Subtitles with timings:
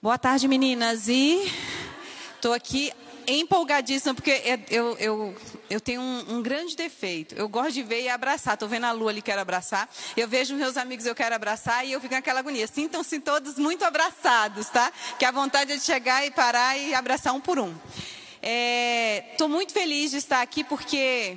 [0.00, 1.08] Boa tarde, meninas.
[1.08, 1.52] E
[2.36, 2.92] estou aqui
[3.26, 4.30] empolgadíssima, porque
[4.70, 5.36] eu, eu,
[5.68, 7.34] eu tenho um, um, grande defeito.
[7.34, 8.54] Eu gosto de ver e abraçar.
[8.54, 9.90] Estou vendo a Lu ali, quero abraçar.
[10.16, 12.68] Eu vejo meus amigos, eu quero abraçar, e eu fico naquela agonia.
[12.68, 14.92] Sintam-se todos muito abraçados, tá?
[15.18, 17.74] Que a vontade é de chegar e parar e abraçar um por um.
[19.32, 21.36] Estou é, muito feliz de estar aqui, porque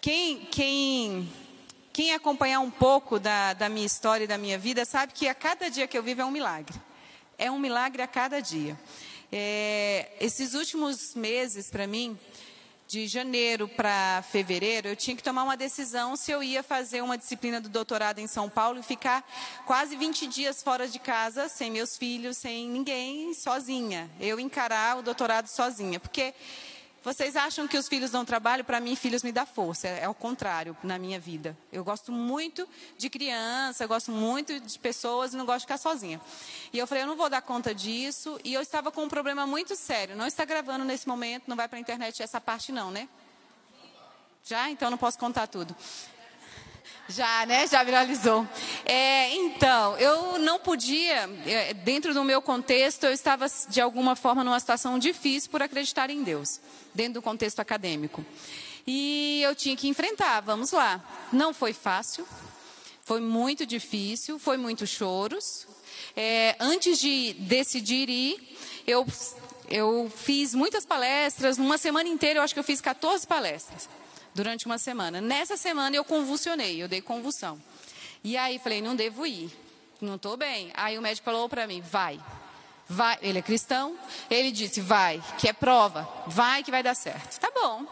[0.00, 1.32] quem, quem,
[1.92, 5.34] quem acompanhar um pouco da, da minha história e da minha vida sabe que a
[5.34, 6.74] cada dia que eu vivo é um milagre.
[7.38, 8.78] É um milagre a cada dia.
[9.30, 12.18] É, esses últimos meses, para mim,
[12.88, 17.18] de janeiro para fevereiro, eu tinha que tomar uma decisão se eu ia fazer uma
[17.18, 19.28] disciplina do doutorado em São Paulo e ficar
[19.66, 24.08] quase 20 dias fora de casa, sem meus filhos, sem ninguém, sozinha.
[24.20, 25.98] Eu encarar o doutorado sozinha.
[25.98, 26.32] Porque
[27.06, 28.64] vocês acham que os filhos dão trabalho?
[28.64, 29.86] Para mim, filhos me dá força.
[29.86, 31.56] É, é o contrário na minha vida.
[31.72, 35.78] Eu gosto muito de criança, eu gosto muito de pessoas e não gosto de ficar
[35.78, 36.20] sozinha.
[36.72, 38.40] E eu falei, eu não vou dar conta disso.
[38.42, 40.16] E eu estava com um problema muito sério.
[40.16, 43.08] Não está gravando nesse momento, não vai para a internet essa parte não, né?
[44.42, 44.68] Já?
[44.68, 45.76] Então não posso contar tudo.
[47.08, 47.66] Já, né?
[47.66, 48.46] Já viralizou.
[48.84, 54.42] É, então, eu não podia, é, dentro do meu contexto, eu estava de alguma forma
[54.42, 56.60] numa situação difícil por acreditar em Deus,
[56.94, 58.24] dentro do contexto acadêmico.
[58.86, 61.02] E eu tinha que enfrentar, vamos lá.
[61.32, 62.26] Não foi fácil,
[63.04, 65.66] foi muito difícil, foi muitos choros.
[66.16, 69.06] É, antes de decidir ir, eu,
[69.68, 73.88] eu fiz muitas palestras, numa semana inteira eu acho que eu fiz 14 palestras
[74.36, 75.20] durante uma semana.
[75.20, 77.60] Nessa semana eu convulsionei, eu dei convulsão.
[78.22, 79.50] E aí falei, não devo ir,
[80.00, 80.70] não estou bem.
[80.74, 82.20] Aí o médico falou para mim, vai,
[82.86, 83.18] vai.
[83.22, 83.98] Ele é cristão,
[84.30, 87.40] ele disse, vai, que é prova, vai que vai dar certo.
[87.40, 87.86] Tá bom.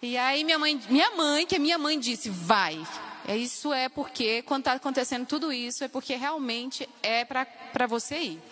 [0.00, 2.80] E aí minha mãe, minha mãe, que é minha mãe, disse, vai.
[3.26, 8.18] É, isso é porque, quando está acontecendo tudo isso, é porque realmente é para você
[8.18, 8.42] ir.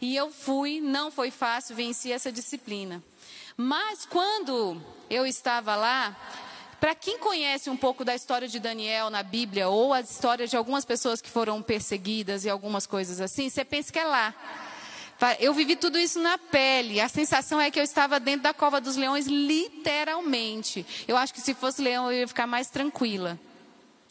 [0.00, 3.02] E eu fui, não foi fácil, venci essa disciplina.
[3.56, 6.14] Mas quando eu estava lá,
[6.80, 10.56] para quem conhece um pouco da história de Daniel na Bíblia, ou a história de
[10.56, 14.34] algumas pessoas que foram perseguidas e algumas coisas assim, você pensa que é lá.
[15.40, 17.00] Eu vivi tudo isso na pele.
[17.00, 20.84] A sensação é que eu estava dentro da cova dos leões, literalmente.
[21.08, 23.38] Eu acho que se fosse leão eu ia ficar mais tranquila.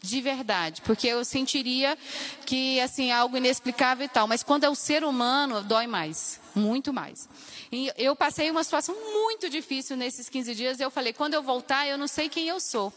[0.06, 1.98] De verdade, porque eu sentiria
[2.44, 6.92] que assim algo inexplicável e tal, mas quando é o ser humano, dói mais, muito
[6.92, 7.28] mais.
[7.72, 10.80] E eu passei uma situação muito difícil nesses 15 dias.
[10.80, 12.92] Eu falei, quando eu voltar, eu não sei quem eu sou.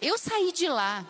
[0.00, 1.06] Eu saí de lá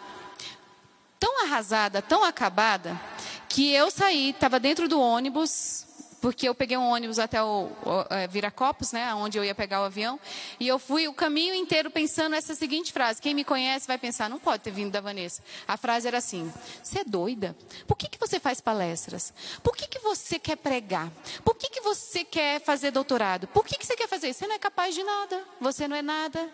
[1.18, 3.00] tão arrasada, tão acabada,
[3.48, 5.86] que eu saí, estava dentro do ônibus,
[6.22, 9.82] porque eu peguei um ônibus até o, o é, Viracopos, né, onde eu ia pegar
[9.82, 10.20] o avião,
[10.60, 13.20] e eu fui o caminho inteiro pensando essa seguinte frase.
[13.20, 15.42] Quem me conhece vai pensar, não pode ter vindo da Vanessa.
[15.66, 16.50] A frase era assim:
[16.80, 17.56] Você é doida?
[17.88, 19.34] Por que, que você faz palestras?
[19.64, 21.10] Por que, que você quer pregar?
[21.44, 23.48] Por que, que você quer fazer doutorado?
[23.48, 24.38] Por que, que você quer fazer isso?
[24.38, 25.42] Você não é capaz de nada.
[25.60, 26.48] Você não é nada.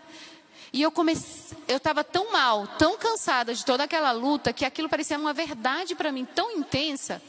[0.73, 4.89] E eu comecei, eu estava tão mal, tão cansada de toda aquela luta, que aquilo
[4.89, 7.23] parecia uma verdade para mim tão intensa,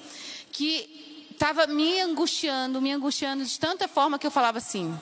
[0.51, 1.08] que
[1.39, 4.93] estava me angustiando, me angustiando de tanta forma que eu falava assim: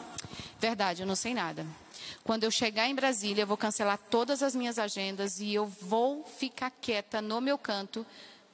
[0.59, 1.65] verdade, eu não sei nada.
[2.23, 6.23] Quando eu chegar em Brasília, eu vou cancelar todas as minhas agendas e eu vou
[6.23, 8.05] ficar quieta no meu canto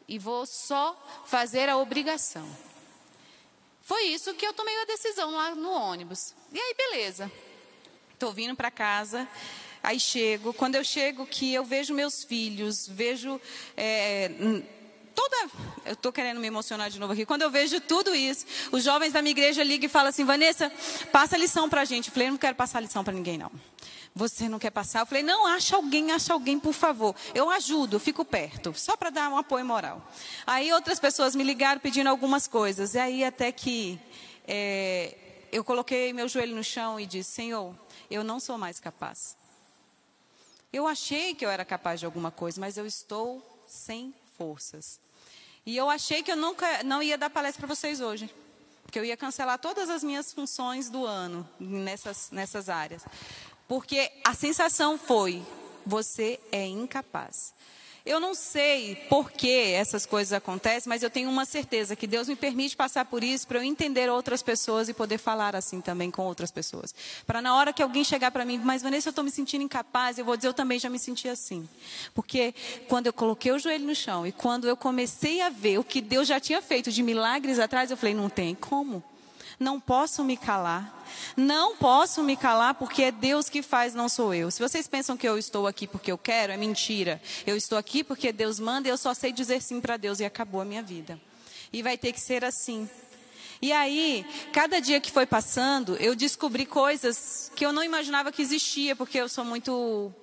[0.07, 2.47] e vou só fazer a obrigação.
[3.81, 6.33] Foi isso que eu tomei a decisão lá no ônibus.
[6.53, 7.29] E aí, beleza.
[8.13, 9.27] Estou vindo para casa.
[9.81, 10.53] Aí chego.
[10.53, 13.41] Quando eu chego, que eu vejo meus filhos, vejo
[13.75, 14.31] é,
[15.13, 15.50] toda.
[15.85, 17.25] Eu estou querendo me emocionar de novo aqui.
[17.25, 20.72] Quando eu vejo tudo isso, os jovens da minha igreja ligam e falam assim: Vanessa,
[21.12, 22.07] passa lição para a gente.
[22.07, 23.52] Eu falei: não quero passar lição para ninguém, não.
[24.16, 25.02] Você não quer passar?
[25.02, 27.16] Eu falei: não, acha alguém, acha alguém, por favor.
[27.34, 30.07] Eu ajudo, eu fico perto, só para dar um apoio moral.
[30.46, 32.94] Aí outras pessoas me ligaram pedindo algumas coisas.
[32.94, 34.00] E aí até que
[34.47, 35.16] é,
[35.52, 37.75] eu coloquei meu joelho no chão e disse: Senhor,
[38.09, 39.35] eu não sou mais capaz.
[40.72, 44.99] Eu achei que eu era capaz de alguma coisa, mas eu estou sem forças.
[45.65, 48.29] E eu achei que eu nunca não ia dar palestra para vocês hoje.
[48.83, 53.03] Porque eu ia cancelar todas as minhas funções do ano nessas, nessas áreas.
[53.69, 55.41] Porque a sensação foi:
[55.85, 57.53] você é incapaz.
[58.05, 62.28] Eu não sei por que essas coisas acontecem, mas eu tenho uma certeza que Deus
[62.28, 66.11] me permite passar por isso para eu entender outras pessoas e poder falar assim também
[66.11, 66.94] com outras pessoas.
[67.26, 70.17] Para na hora que alguém chegar para mim, mas Vanessa, eu estou me sentindo incapaz,
[70.17, 71.67] eu vou dizer, eu também já me senti assim.
[72.14, 72.53] Porque
[72.90, 76.02] quando eu coloquei o joelho no chão e quando eu comecei a ver o que
[76.02, 79.02] Deus já tinha feito de milagres atrás, eu falei, não tem como.
[79.63, 81.05] Não posso me calar.
[81.37, 84.51] Não posso me calar porque é Deus que faz, não sou eu.
[84.51, 87.21] Se vocês pensam que eu estou aqui porque eu quero, é mentira.
[87.47, 90.25] Eu estou aqui porque Deus manda e eu só sei dizer sim para Deus e
[90.25, 91.17] acabou a minha vida.
[91.71, 92.89] E vai ter que ser assim.
[93.61, 98.41] E aí, cada dia que foi passando, eu descobri coisas que eu não imaginava que
[98.41, 100.13] existia, porque eu sou muito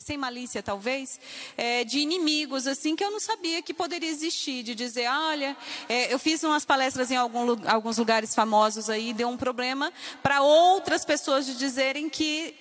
[0.00, 1.20] sem malícia talvez,
[1.58, 5.54] é, de inimigos assim que eu não sabia que poderia existir, de dizer, olha,
[5.90, 9.92] é, eu fiz umas palestras em algum, alguns lugares famosos aí, deu um problema
[10.22, 12.54] para outras pessoas de dizerem que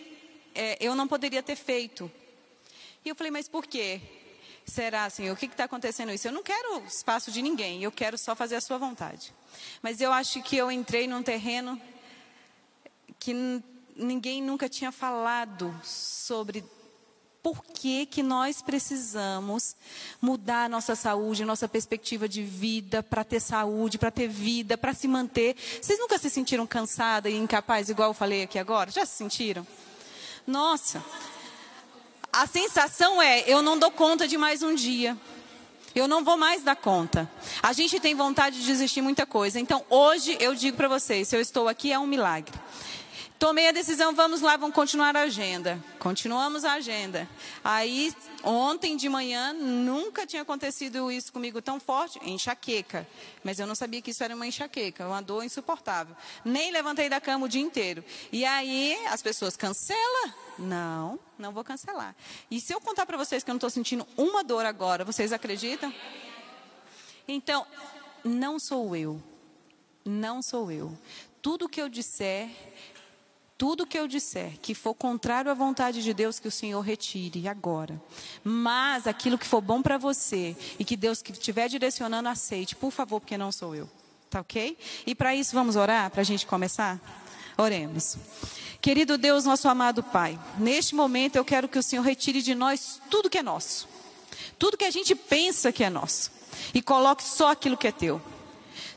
[0.54, 2.12] é, eu não poderia ter feito.
[3.06, 4.02] E eu falei, mas por quê?
[4.66, 5.30] Será assim?
[5.30, 6.28] O que está acontecendo isso?
[6.28, 9.34] Eu não quero espaço de ninguém, eu quero só fazer a sua vontade.
[9.82, 11.82] Mas eu acho que eu entrei num terreno
[13.18, 13.34] que
[13.96, 16.66] ninguém nunca tinha falado sobre
[17.42, 19.76] por que, que nós precisamos
[20.22, 24.94] mudar a nossa saúde, nossa perspectiva de vida, para ter saúde, para ter vida, para
[24.94, 25.56] se manter.
[25.82, 28.92] Vocês nunca se sentiram cansada e incapaz, igual eu falei aqui agora?
[28.92, 29.66] Já se sentiram?
[30.46, 31.04] Nossa,
[32.32, 35.18] a sensação é: eu não dou conta de mais um dia.
[35.96, 37.30] Eu não vou mais dar conta.
[37.64, 39.60] A gente tem vontade de desistir muita coisa.
[39.60, 42.54] Então, hoje eu digo para vocês: se eu estou aqui, é um milagre.
[43.40, 45.82] Tomei a decisão, vamos lá, vamos continuar a agenda.
[45.98, 47.26] Continuamos a agenda.
[47.64, 48.14] Aí,
[48.44, 53.08] ontem de manhã, nunca tinha acontecido isso comigo tão forte, enxaqueca.
[53.42, 56.14] Mas eu não sabia que isso era uma enxaqueca, uma dor insuportável.
[56.44, 58.04] Nem levantei da cama o dia inteiro.
[58.30, 60.36] E aí, as pessoas, cancela?
[60.58, 62.14] Não, não vou cancelar.
[62.52, 65.32] E se eu contar para vocês que eu não estou sentindo uma dor agora, vocês
[65.32, 65.94] acreditam?
[67.26, 67.66] Então,
[68.22, 69.24] não sou eu.
[70.04, 70.92] Não sou eu.
[71.42, 72.50] Tudo que eu disser
[73.60, 77.46] tudo que eu disser que for contrário à vontade de Deus, que o Senhor retire
[77.46, 78.02] agora.
[78.42, 82.90] Mas aquilo que for bom para você e que Deus que estiver direcionando, aceite, por
[82.90, 83.90] favor, porque não sou eu.
[84.30, 84.78] Tá ok?
[85.06, 86.98] E para isso vamos orar, para a gente começar?
[87.58, 88.16] Oremos.
[88.80, 93.02] Querido Deus, nosso amado Pai, neste momento eu quero que o Senhor retire de nós
[93.10, 93.90] tudo que é nosso,
[94.58, 96.32] tudo que a gente pensa que é nosso,
[96.74, 98.22] e coloque só aquilo que é teu.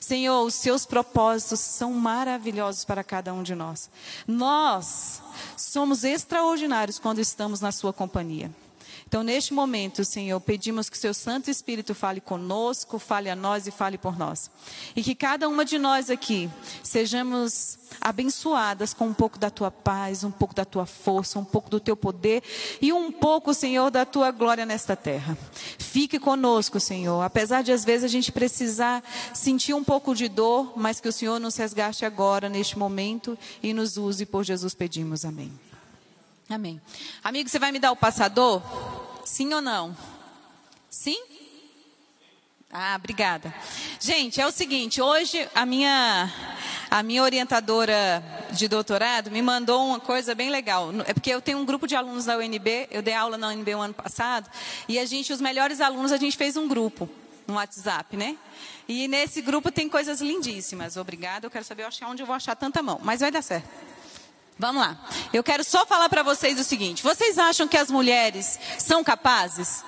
[0.03, 3.89] Senhor, os seus propósitos são maravilhosos para cada um de nós.
[4.27, 5.23] Nós
[5.57, 8.51] somos extraordinários quando estamos na Sua companhia.
[9.13, 13.67] Então, neste momento, Senhor, pedimos que o Seu Santo Espírito fale conosco, fale a nós
[13.67, 14.51] e fale por nós.
[14.97, 16.49] E que cada uma de nós aqui
[16.83, 21.69] sejamos abençoadas com um pouco da Tua paz, um pouco da Tua força, um pouco
[21.69, 22.43] do Teu poder
[22.81, 25.37] e um pouco, Senhor, da Tua glória nesta terra.
[25.77, 27.21] Fique conosco, Senhor.
[27.21, 29.05] Apesar de às vezes a gente precisar
[29.35, 33.75] sentir um pouco de dor, mas que o Senhor nos resgate agora, neste momento, e
[33.75, 34.25] nos use.
[34.25, 35.27] Por Jesus pedimos.
[35.27, 35.53] Amém.
[36.49, 36.81] Amém.
[37.23, 38.63] Amigo, você vai me dar o passador?
[39.25, 39.97] Sim ou não?
[40.91, 41.23] Sim?
[42.71, 43.55] Ah, obrigada.
[44.01, 46.31] Gente, é o seguinte, hoje a minha
[46.91, 50.91] a minha orientadora de doutorado me mandou uma coisa bem legal.
[51.07, 53.75] É porque eu tenho um grupo de alunos da UNB, eu dei aula na UNB
[53.75, 54.51] o ano passado,
[54.87, 57.09] e a gente, os melhores alunos, a gente fez um grupo
[57.47, 58.37] no WhatsApp, né?
[58.87, 60.99] E nesse grupo tem coisas lindíssimas.
[60.99, 63.69] Obrigada, eu quero saber onde eu vou achar tanta mão, mas vai dar certo.
[64.59, 64.97] Vamos lá.
[65.33, 69.85] Eu quero só falar para vocês o seguinte: vocês acham que as mulheres são capazes?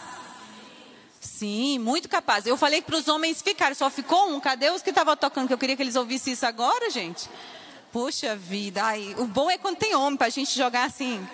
[1.20, 2.46] Sim, muito capazes.
[2.46, 4.40] Eu falei para os homens ficarem, só ficou um.
[4.40, 5.48] Cadê os que estavam tocando?
[5.48, 7.28] Que eu queria que eles ouvissem isso agora, gente.
[7.92, 8.82] Puxa vida.
[8.84, 11.26] Ai, o bom é quando tem homem para a gente jogar assim.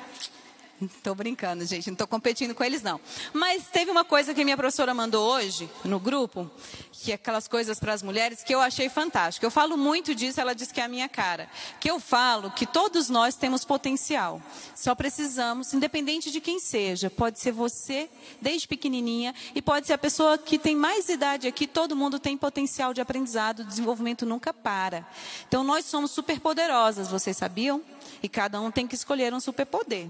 [0.96, 3.00] Estou brincando, gente, não estou competindo com eles, não.
[3.32, 6.50] Mas teve uma coisa que minha professora mandou hoje no grupo,
[6.92, 9.44] que é aquelas coisas para as mulheres, que eu achei fantástico.
[9.44, 11.50] Eu falo muito disso, ela disse que é a minha cara.
[11.78, 14.40] Que eu falo que todos nós temos potencial.
[14.74, 18.08] Só precisamos, independente de quem seja, pode ser você,
[18.40, 22.36] desde pequenininha, e pode ser a pessoa que tem mais idade aqui, todo mundo tem
[22.36, 25.06] potencial de aprendizado, o desenvolvimento nunca para.
[25.46, 27.82] Então nós somos superpoderosas, vocês sabiam?
[28.22, 30.08] E cada um tem que escolher um superpoder.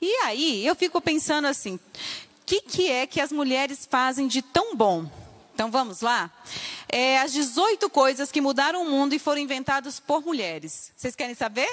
[0.00, 1.80] E aí eu fico pensando assim: o
[2.44, 5.08] que, que é que as mulheres fazem de tão bom?
[5.54, 6.30] Então vamos lá?
[6.88, 10.92] É, as 18 coisas que mudaram o mundo e foram inventadas por mulheres.
[10.96, 11.68] Vocês querem saber?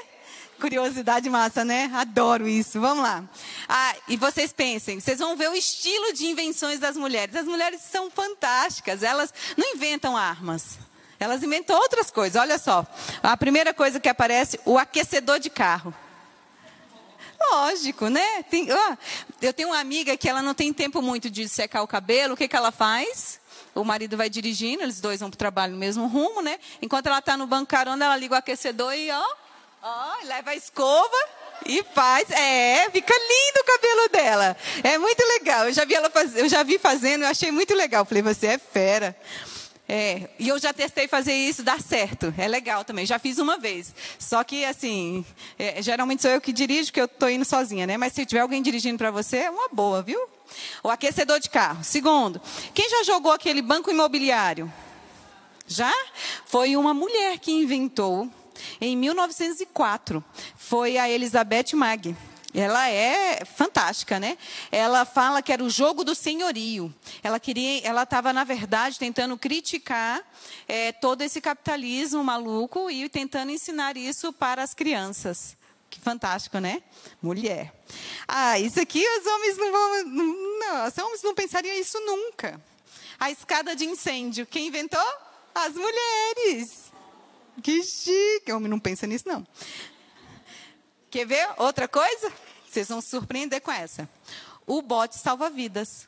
[0.59, 1.89] Curiosidade massa, né?
[1.93, 2.79] Adoro isso.
[2.79, 3.23] Vamos lá.
[3.67, 7.35] Ah, e vocês pensem, vocês vão ver o estilo de invenções das mulheres.
[7.35, 9.01] As mulheres são fantásticas.
[9.01, 10.77] Elas não inventam armas.
[11.19, 12.41] Elas inventam outras coisas.
[12.41, 12.85] Olha só.
[13.23, 15.93] A primeira coisa que aparece, o aquecedor de carro.
[17.51, 18.43] Lógico, né?
[18.43, 18.67] Tem,
[19.41, 22.33] eu tenho uma amiga que ela não tem tempo muito de secar o cabelo.
[22.33, 23.39] O que, que ela faz?
[23.73, 26.59] O marido vai dirigindo, eles dois vão para o trabalho no mesmo rumo, né?
[26.81, 29.25] Enquanto ela está no banco carona, ela liga o aquecedor e ó,
[29.81, 31.17] ó, leva a escova
[31.65, 32.29] e faz.
[32.31, 34.57] É, fica lindo o cabelo dela.
[34.83, 35.65] É muito legal.
[35.65, 38.05] Eu já vi ela faz, eu já vi fazendo, eu achei muito legal.
[38.05, 39.15] Falei, você é fera.
[39.91, 42.31] É, e eu já testei fazer isso, dá certo.
[42.37, 43.07] É legal também.
[43.07, 43.91] Já fiz uma vez.
[44.19, 45.25] Só que, assim,
[45.57, 47.97] é, geralmente sou eu que dirijo, que eu estou indo sozinha, né?
[47.97, 50.19] Mas se tiver alguém dirigindo para você, é uma boa, viu?
[50.83, 51.83] O aquecedor de carro.
[51.83, 52.39] Segundo,
[52.71, 54.71] quem já jogou aquele banco imobiliário?
[55.65, 55.91] Já?
[56.45, 58.29] Foi uma mulher que inventou
[58.79, 60.23] em 1904.
[60.55, 62.15] Foi a Elizabeth Mag.
[62.53, 64.37] Ela é fantástica, né?
[64.71, 66.93] Ela fala que era o jogo do senhorio.
[67.21, 70.23] Ela queria, ela estava na verdade tentando criticar
[70.67, 75.55] é, todo esse capitalismo maluco e tentando ensinar isso para as crianças.
[75.89, 76.81] Que fantástico, né?
[77.21, 77.73] Mulher.
[78.27, 82.59] Ah, isso aqui os homens não vão, não, os homens não pensariam isso nunca.
[83.19, 84.99] A escada de incêndio, quem inventou?
[85.53, 86.91] As mulheres.
[87.61, 88.51] Que chique.
[88.51, 89.45] O homem não pensa nisso não.
[91.09, 92.31] Quer ver outra coisa?
[92.69, 94.07] Vocês vão se surpreender com essa.
[94.65, 96.07] O bote salva vidas.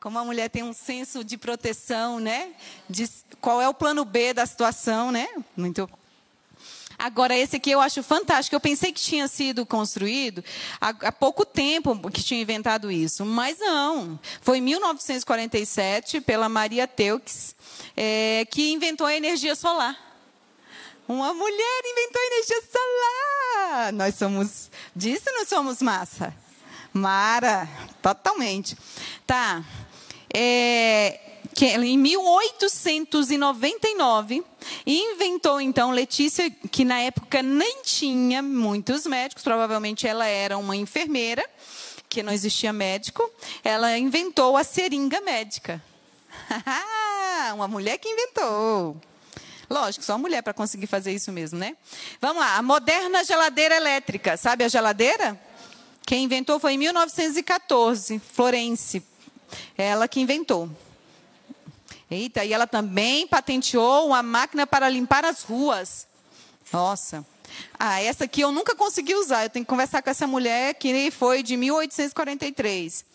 [0.00, 2.52] Como a mulher tem um senso de proteção, né?
[2.90, 3.08] De
[3.40, 5.28] qual é o plano B da situação, né?
[5.56, 5.88] Muito
[6.98, 8.54] Agora, esse aqui eu acho fantástico.
[8.54, 10.44] Eu pensei que tinha sido construído
[10.80, 14.20] há, pouco tempo que tinha inventado isso, mas não.
[14.40, 17.56] Foi em 1947, pela Maria Teux,
[17.96, 20.11] é, que inventou a energia solar.
[21.12, 23.92] Uma mulher inventou energia solar.
[23.92, 26.34] Nós somos, disso nós somos massa.
[26.90, 27.68] Mara,
[28.00, 28.74] totalmente.
[29.26, 29.62] Tá.
[30.32, 31.20] É,
[31.54, 34.42] que em 1899
[34.86, 41.44] inventou então Letícia, que na época nem tinha muitos médicos, provavelmente ela era uma enfermeira,
[42.08, 43.30] que não existia médico,
[43.62, 45.84] ela inventou a seringa médica.
[47.52, 49.11] uma mulher que inventou.
[49.72, 51.74] Lógico, só mulher para conseguir fazer isso mesmo, né?
[52.20, 54.36] Vamos lá, a moderna geladeira elétrica.
[54.36, 55.40] Sabe a geladeira?
[56.06, 59.02] Quem inventou foi em 1914, Florence.
[59.76, 60.68] Ela que inventou.
[62.10, 66.06] Eita, e ela também patenteou uma máquina para limpar as ruas.
[66.70, 67.24] Nossa.
[67.78, 69.44] Ah, essa aqui eu nunca consegui usar.
[69.44, 73.06] Eu tenho que conversar com essa mulher que foi de 1843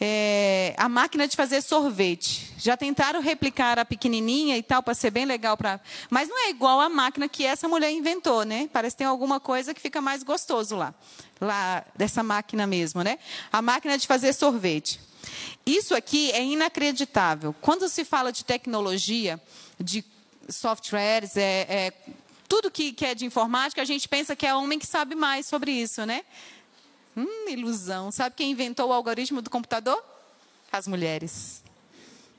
[0.00, 2.52] é, a máquina de fazer sorvete.
[2.58, 6.50] Já tentaram replicar a pequenininha e tal para ser bem legal para, mas não é
[6.50, 8.68] igual a máquina que essa mulher inventou, né?
[8.72, 10.94] Parece que tem alguma coisa que fica mais gostoso lá,
[11.40, 13.18] lá dessa máquina mesmo, né?
[13.52, 15.00] A máquina de fazer sorvete.
[15.64, 17.54] Isso aqui é inacreditável.
[17.60, 19.40] Quando se fala de tecnologia,
[19.78, 20.04] de
[20.48, 21.92] softwares, é, é
[22.48, 25.46] tudo que, que é de informática, a gente pensa que é homem que sabe mais
[25.46, 26.22] sobre isso, né?
[27.16, 28.12] Hum, ilusão.
[28.12, 30.02] Sabe quem inventou o algoritmo do computador?
[30.70, 31.62] As mulheres.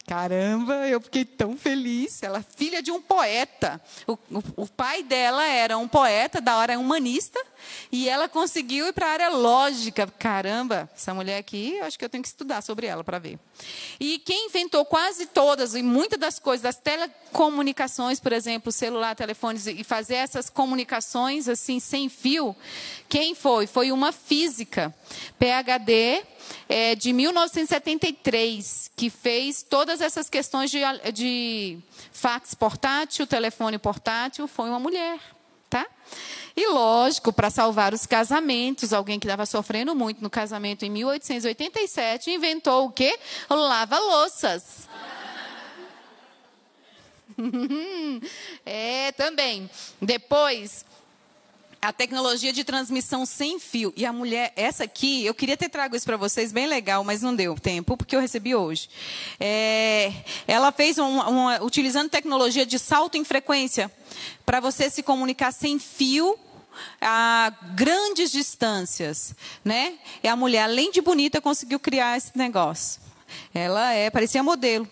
[0.08, 2.24] Caramba, eu fiquei tão feliz.
[2.24, 3.82] Ela é filha de um poeta.
[4.08, 7.44] O, o, o, pai dela era um poeta da área humanista
[7.92, 10.08] e ela conseguiu ir para a área lógica.
[10.20, 13.40] Caramba, essa mulher aqui, eu acho que eu tenho que estudar sobre ela para ver.
[14.00, 19.68] E quem inventou quase todas e muitas das coisas das telecomunicações, por exemplo, celular, telefones
[19.68, 22.56] e fazer essas comunicações assim sem fio,
[23.10, 23.68] quem foi?
[23.68, 24.94] Foi uma física,
[25.40, 26.24] PhD
[26.70, 30.80] é, de 1973, que fez todas essas questões de,
[31.14, 31.80] de
[32.12, 35.20] fax portátil, telefone portátil, foi uma mulher,
[35.70, 35.86] tá?
[36.56, 42.32] E lógico, para salvar os casamentos, alguém que estava sofrendo muito no casamento em 1887
[42.32, 43.18] inventou o quê?
[43.50, 44.88] Lava-louças.
[48.66, 49.70] é, também.
[50.02, 50.84] Depois,
[51.88, 53.94] a tecnologia de transmissão sem fio.
[53.96, 57.22] E a mulher, essa aqui, eu queria ter trago isso para vocês, bem legal, mas
[57.22, 58.90] não deu tempo, porque eu recebi hoje.
[59.40, 60.12] É,
[60.46, 63.90] ela fez uma, utilizando tecnologia de salto em frequência,
[64.46, 66.38] para você se comunicar sem fio
[67.00, 69.94] a grandes distâncias, né?
[70.22, 73.02] E a mulher, além de bonita, conseguiu criar esse negócio.
[73.54, 74.86] Ela é, parecia modelo.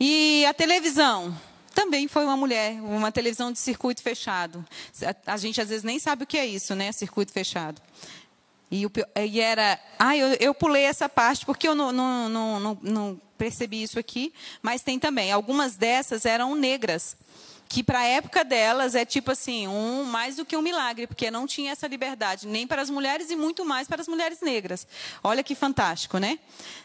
[0.00, 1.32] E a televisão,
[1.80, 4.62] também foi uma mulher, uma televisão de circuito fechado.
[5.02, 6.92] A, a gente às vezes nem sabe o que é isso, né?
[6.92, 7.80] Circuito fechado.
[8.70, 8.92] E, o,
[9.26, 9.80] e era.
[9.98, 14.30] Ah, eu, eu, pulei essa parte porque eu não, não, não, não percebi isso aqui,
[14.60, 15.32] mas tem também.
[15.32, 17.16] Algumas dessas eram negras
[17.70, 21.30] que para a época delas é tipo assim, um mais do que um milagre, porque
[21.30, 24.84] não tinha essa liberdade, nem para as mulheres e muito mais para as mulheres negras.
[25.22, 26.40] Olha que fantástico, né?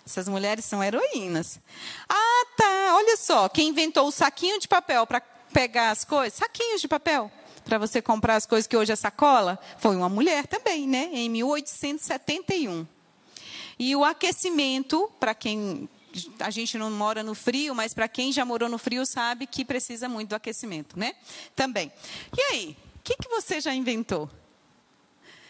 [0.05, 1.59] Essas mulheres são heroínas.
[2.07, 6.37] Ah, tá, olha só, quem inventou o saquinho de papel para pegar as coisas?
[6.37, 7.31] Saquinhos de papel
[7.63, 9.57] para você comprar as coisas que hoje é sacola?
[9.79, 11.09] Foi uma mulher também, né?
[11.11, 12.85] Em 1871.
[13.79, 15.89] E o aquecimento, para quem
[16.39, 19.65] a gente não mora no frio, mas para quem já morou no frio sabe que
[19.65, 21.15] precisa muito do aquecimento, né?
[21.55, 21.91] Também.
[22.37, 24.29] E aí, o que, que você já inventou?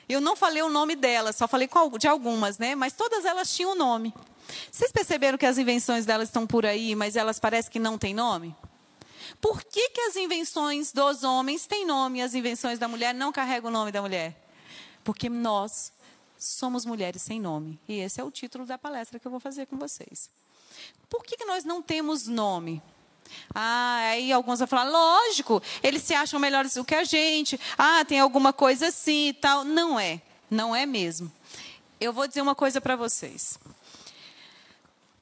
[0.07, 1.69] Eu não falei o nome delas, só falei
[1.99, 2.75] de algumas, né?
[2.75, 4.13] Mas todas elas tinham um nome.
[4.71, 8.13] Vocês perceberam que as invenções delas estão por aí, mas elas parecem que não têm
[8.13, 8.55] nome?
[9.41, 13.31] Por que, que as invenções dos homens têm nome e as invenções da mulher não
[13.31, 14.39] carregam o nome da mulher?
[15.03, 15.91] Porque nós
[16.37, 17.79] somos mulheres sem nome.
[17.87, 20.29] E esse é o título da palestra que eu vou fazer com vocês.
[21.09, 22.81] Por que, que nós não temos nome?
[23.53, 27.59] Ah, aí alguns vão falar, lógico, eles se acham melhores do que a gente.
[27.77, 29.63] Ah, tem alguma coisa assim e tal.
[29.63, 31.31] Não é, não é mesmo.
[31.99, 33.57] Eu vou dizer uma coisa para vocês.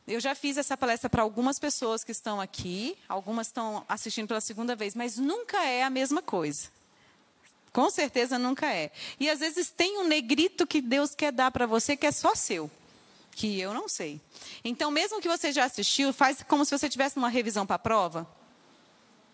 [0.06, 4.42] Eu já fiz essa palestra para algumas pessoas que estão aqui, algumas estão assistindo pela
[4.42, 6.68] segunda vez, mas nunca é a mesma coisa.
[7.72, 8.92] Com certeza nunca é.
[9.20, 12.36] E às vezes tem um negrito que Deus quer dar para você que é só
[12.36, 12.70] seu,
[13.34, 14.22] que eu não sei.
[14.64, 17.80] Então, mesmo que você já assistiu, faz como se você estivesse numa revisão para a
[17.80, 18.28] prova.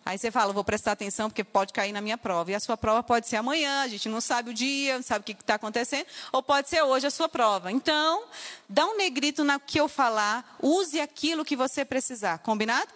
[0.05, 2.51] Aí você fala, vou prestar atenção porque pode cair na minha prova.
[2.51, 5.21] E a sua prova pode ser amanhã, a gente não sabe o dia, não sabe
[5.21, 7.71] o que está acontecendo, ou pode ser hoje a sua prova.
[7.71, 8.23] Então,
[8.67, 12.39] dá um negrito no que eu falar, use aquilo que você precisar.
[12.39, 12.89] Combinado?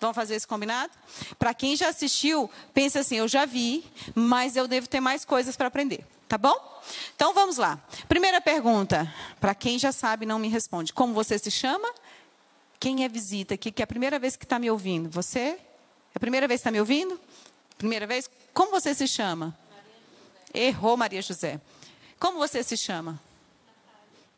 [0.00, 0.92] Vamos fazer esse combinado?
[1.38, 3.84] Para quem já assistiu, pense assim: eu já vi,
[4.14, 6.06] mas eu devo ter mais coisas para aprender.
[6.28, 6.82] Tá bom?
[7.14, 7.78] Então vamos lá.
[8.08, 9.12] Primeira pergunta.
[9.40, 10.92] Para quem já sabe, não me responde.
[10.92, 11.88] Como você se chama?
[12.80, 15.08] Quem é visita aqui, que é a primeira vez que está me ouvindo?
[15.10, 15.38] Você?
[15.38, 15.58] É
[16.14, 17.20] a primeira vez que está me ouvindo?
[17.78, 18.28] Primeira vez?
[18.52, 19.56] Como você se chama?
[19.70, 21.60] Maria Errou, Maria José.
[22.18, 23.20] Como você se chama?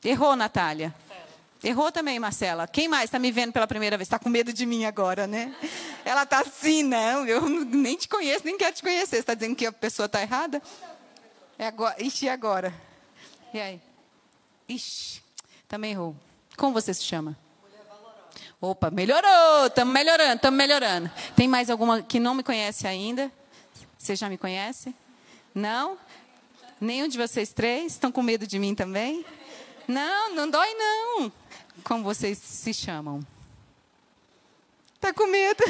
[0.05, 0.13] Natália.
[0.13, 0.95] Errou, Natália.
[1.65, 2.69] Errou também, Marcela.
[2.69, 4.07] Quem mais está me vendo pela primeira vez?
[4.07, 5.55] Está com medo de mim agora, né?
[6.05, 7.27] Ela está assim, não.
[7.27, 9.07] Eu nem te conheço, nem quero te conhecer.
[9.07, 10.63] Você está dizendo que a pessoa está errada?
[11.59, 12.03] É agora.
[12.03, 12.75] Ixi, e agora?
[13.53, 13.81] E aí?
[14.69, 15.23] Ixi,
[15.67, 16.15] também errou.
[16.57, 17.37] Como você se chama?
[18.61, 19.67] Opa, melhorou.
[19.67, 21.11] Estamos melhorando, estamos melhorando.
[21.35, 23.31] Tem mais alguma que não me conhece ainda?
[23.99, 24.95] Você já me conhece?
[25.55, 25.99] Não?
[26.81, 27.93] Nenhum de vocês três?
[27.93, 29.25] Estão com medo de mim também?
[29.89, 31.33] Não, não dói não.
[31.85, 33.21] Como vocês se chamam?
[35.01, 35.63] Tá com medo?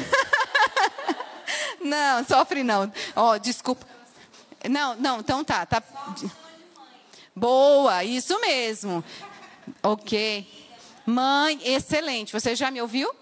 [1.81, 2.91] não, sofre não.
[3.15, 3.85] Ó, oh, desculpa.
[4.69, 5.81] Não, não, então tá, tá.
[7.35, 9.03] Boa, isso mesmo.
[9.83, 10.47] Ok.
[11.05, 12.33] Mãe, excelente.
[12.33, 13.13] Você já me ouviu?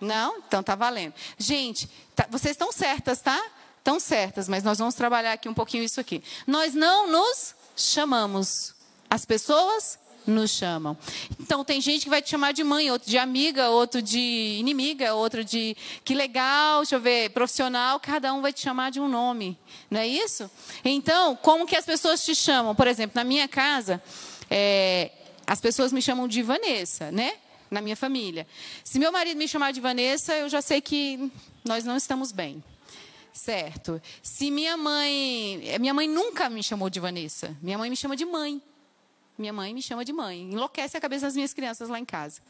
[0.00, 0.38] Não?
[0.38, 1.14] Então tá valendo.
[1.38, 3.42] Gente, tá, vocês estão certas, tá?
[3.78, 6.22] Estão certas, mas nós vamos trabalhar aqui um pouquinho isso aqui.
[6.46, 8.74] Nós não nos chamamos.
[9.08, 10.96] As pessoas nos chamam.
[11.40, 15.14] Então, tem gente que vai te chamar de mãe, outro de amiga, outro de inimiga,
[15.14, 19.08] outro de que legal, deixa eu ver, profissional, cada um vai te chamar de um
[19.08, 19.58] nome.
[19.90, 20.50] Não é isso?
[20.84, 22.74] Então, como que as pessoas te chamam?
[22.74, 24.02] Por exemplo, na minha casa,
[24.50, 25.10] é,
[25.46, 27.34] as pessoas me chamam de Vanessa, né?
[27.70, 28.46] Na minha família.
[28.84, 31.30] Se meu marido me chamar de Vanessa, eu já sei que
[31.64, 32.62] nós não estamos bem.
[33.32, 34.00] Certo.
[34.22, 35.76] Se minha mãe.
[35.78, 37.54] Minha mãe nunca me chamou de Vanessa.
[37.60, 38.62] Minha mãe me chama de mãe.
[39.38, 40.50] Minha mãe me chama de mãe.
[40.50, 42.40] Enlouquece a cabeça das minhas crianças lá em casa.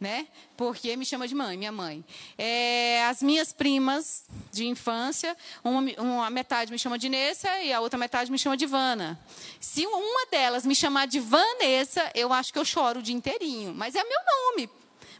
[0.00, 0.26] Né?
[0.56, 2.02] Porque me chama de mãe, minha mãe.
[2.38, 7.80] É, as minhas primas de infância, uma, uma, metade me chama de Nessa e a
[7.80, 9.20] outra metade me chama de Vana.
[9.60, 13.74] Se uma delas me chamar de Vanessa, eu acho que eu choro o dia inteirinho.
[13.74, 14.70] Mas é meu nome.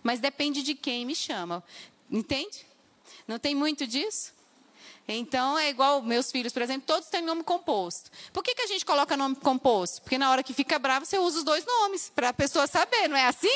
[0.03, 1.63] Mas depende de quem me chama.
[2.11, 2.67] Entende?
[3.29, 4.40] Não tem muito disso?
[5.13, 8.11] Então, é igual meus filhos, por exemplo, todos têm nome composto.
[8.33, 10.03] Por que, que a gente coloca nome composto?
[10.03, 13.09] Porque na hora que fica bravo, você usa os dois nomes, para a pessoa saber,
[13.09, 13.49] não é assim?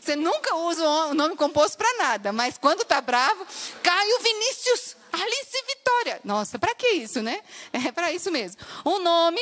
[0.00, 3.46] Você nunca usa o nome composto para nada, mas quando está bravo,
[3.82, 6.20] Caio Vinícius, Alice Vitória.
[6.24, 7.40] Nossa, para que isso, né?
[7.72, 8.60] É para isso mesmo.
[8.84, 9.40] O nome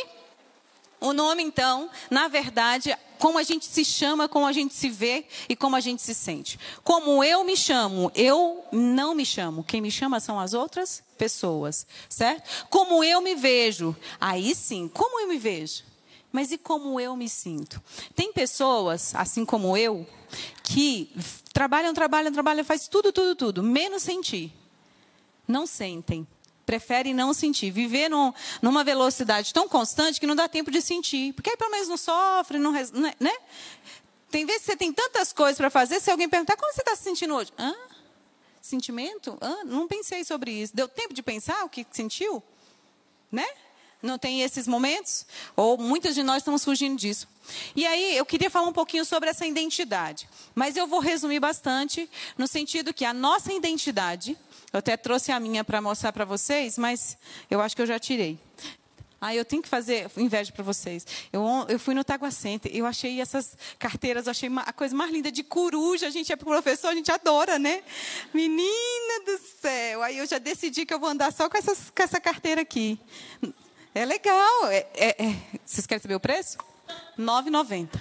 [1.02, 5.26] o nome, então, na verdade, como a gente se chama, como a gente se vê
[5.48, 6.58] e como a gente se sente.
[6.82, 9.64] Como eu me chamo, eu não me chamo.
[9.64, 12.66] Quem me chama são as outras pessoas, certo?
[12.70, 15.84] Como eu me vejo, aí sim, como eu me vejo?
[16.32, 17.82] Mas e como eu me sinto?
[18.14, 20.06] Tem pessoas, assim como eu,
[20.62, 21.14] que
[21.52, 24.52] trabalham, trabalham, trabalham, faz tudo, tudo, tudo, menos sentir.
[25.46, 26.26] Não sentem
[26.64, 27.70] prefere não sentir.
[27.70, 31.32] Viver num, numa velocidade tão constante que não dá tempo de sentir.
[31.34, 33.34] Porque aí pelo menos não sofre, não, né, né?
[34.30, 36.96] Tem vezes que você tem tantas coisas para fazer, se alguém perguntar, como você está
[36.96, 37.52] se sentindo hoje?
[37.58, 37.74] Hã?
[38.62, 39.36] Sentimento?
[39.42, 39.64] Hã?
[39.64, 40.74] Não pensei sobre isso.
[40.74, 42.42] Deu tempo de pensar o que sentiu?
[43.30, 43.46] Né?
[44.02, 45.24] Não tem esses momentos?
[45.54, 47.28] Ou muitas de nós estamos fugindo disso.
[47.76, 50.28] E aí, eu queria falar um pouquinho sobre essa identidade.
[50.54, 54.36] Mas eu vou resumir bastante, no sentido que a nossa identidade
[54.72, 57.18] eu até trouxe a minha para mostrar para vocês, mas
[57.50, 58.38] eu acho que eu já tirei.
[59.20, 61.06] Ah, eu tenho que fazer inveja para vocês.
[61.32, 62.28] Eu, eu fui no Tagua
[62.72, 66.08] eu achei essas carteiras, eu achei uma, a coisa mais linda de coruja.
[66.08, 67.84] A gente é professor, a gente adora, né?
[68.34, 70.02] Menina do céu.
[70.02, 72.98] Aí eu já decidi que eu vou andar só com, essas, com essa carteira aqui.
[73.94, 74.68] É legal.
[74.68, 75.36] É, é, é.
[75.64, 76.56] Vocês querem saber o preço?
[77.16, 78.00] R$ 9,90.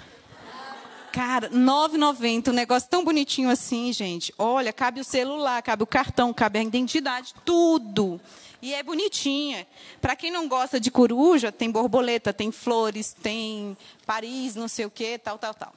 [1.12, 4.32] Cara, 9,90, um negócio tão bonitinho assim, gente.
[4.38, 8.18] Olha, cabe o celular, cabe o cartão, cabe a identidade, tudo.
[8.62, 9.66] E é bonitinha.
[10.00, 13.76] Para quem não gosta de coruja, tem borboleta, tem flores, tem
[14.06, 15.74] Paris, não sei o quê, tal, tal, tal.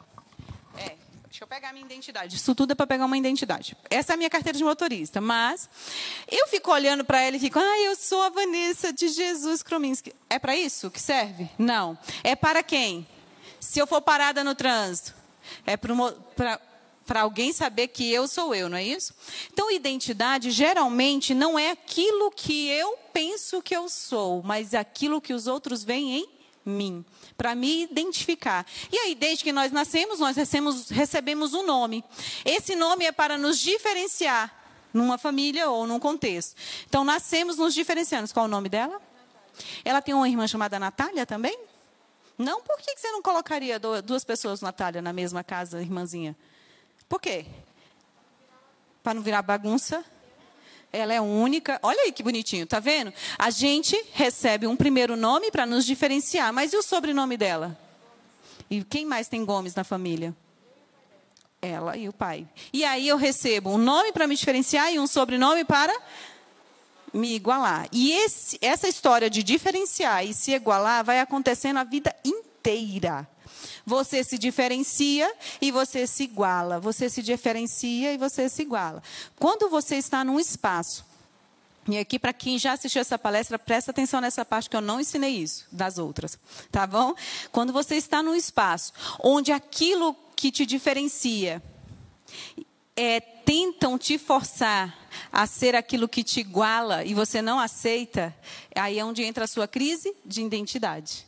[0.78, 0.96] É,
[1.36, 2.34] Deixa eu pegar minha identidade.
[2.34, 3.76] Isso tudo é para pegar uma identidade.
[3.90, 5.20] Essa é a minha carteira de motorista.
[5.20, 5.70] Mas
[6.32, 10.14] eu fico olhando para ela e fico, ah, eu sou a Vanessa de Jesus Krominski.
[10.30, 11.50] É para isso que serve?
[11.58, 11.98] Não.
[12.24, 13.06] É para quem?
[13.60, 15.14] Se eu for parada no trânsito,
[15.68, 19.14] é para alguém saber que eu sou eu, não é isso?
[19.52, 25.34] Então, identidade geralmente não é aquilo que eu penso que eu sou, mas aquilo que
[25.34, 26.35] os outros veem em
[26.66, 27.06] mim,
[27.38, 28.66] para me identificar.
[28.92, 32.04] E aí, desde que nós nascemos, nós recebemos, recebemos um nome.
[32.44, 34.54] Esse nome é para nos diferenciar
[34.94, 36.56] numa família ou num contexto.
[36.88, 38.34] Então, nascemos nos diferenciando.
[38.34, 39.02] Qual o nome dela?
[39.84, 41.58] Ela tem uma irmã chamada Natália também?
[42.38, 42.62] Não?
[42.62, 46.36] Por que você não colocaria duas pessoas, Natália, na mesma casa, irmãzinha?
[47.08, 47.46] Por quê?
[49.04, 50.04] Para não virar bagunça?
[50.96, 51.80] Ela é única.
[51.84, 53.14] Olha aí que bonitinho, tá vendo?
[53.38, 57.78] A gente recebe um primeiro nome para nos diferenciar, mas e o sobrenome dela?
[58.70, 60.36] E quem mais tem Gomes na família?
[61.62, 62.48] Ela e o pai.
[62.72, 65.94] E aí eu recebo um nome para me diferenciar e um sobrenome para
[67.14, 67.88] me igualar.
[67.92, 73.28] E esse, essa história de diferenciar e se igualar vai acontecendo a vida inteira.
[73.86, 76.80] Você se diferencia e você se iguala.
[76.80, 79.04] Você se diferencia e você se iguala.
[79.38, 81.06] Quando você está num espaço,
[81.88, 85.00] e aqui, para quem já assistiu essa palestra, presta atenção nessa parte que eu não
[85.00, 86.40] ensinei isso das outras,
[86.72, 87.14] tá bom?
[87.52, 88.92] Quando você está num espaço
[89.24, 91.62] onde aquilo que te diferencia
[92.96, 94.98] é, tentam te forçar
[95.32, 98.36] a ser aquilo que te iguala e você não aceita,
[98.74, 101.26] aí é onde entra a sua crise de identidade.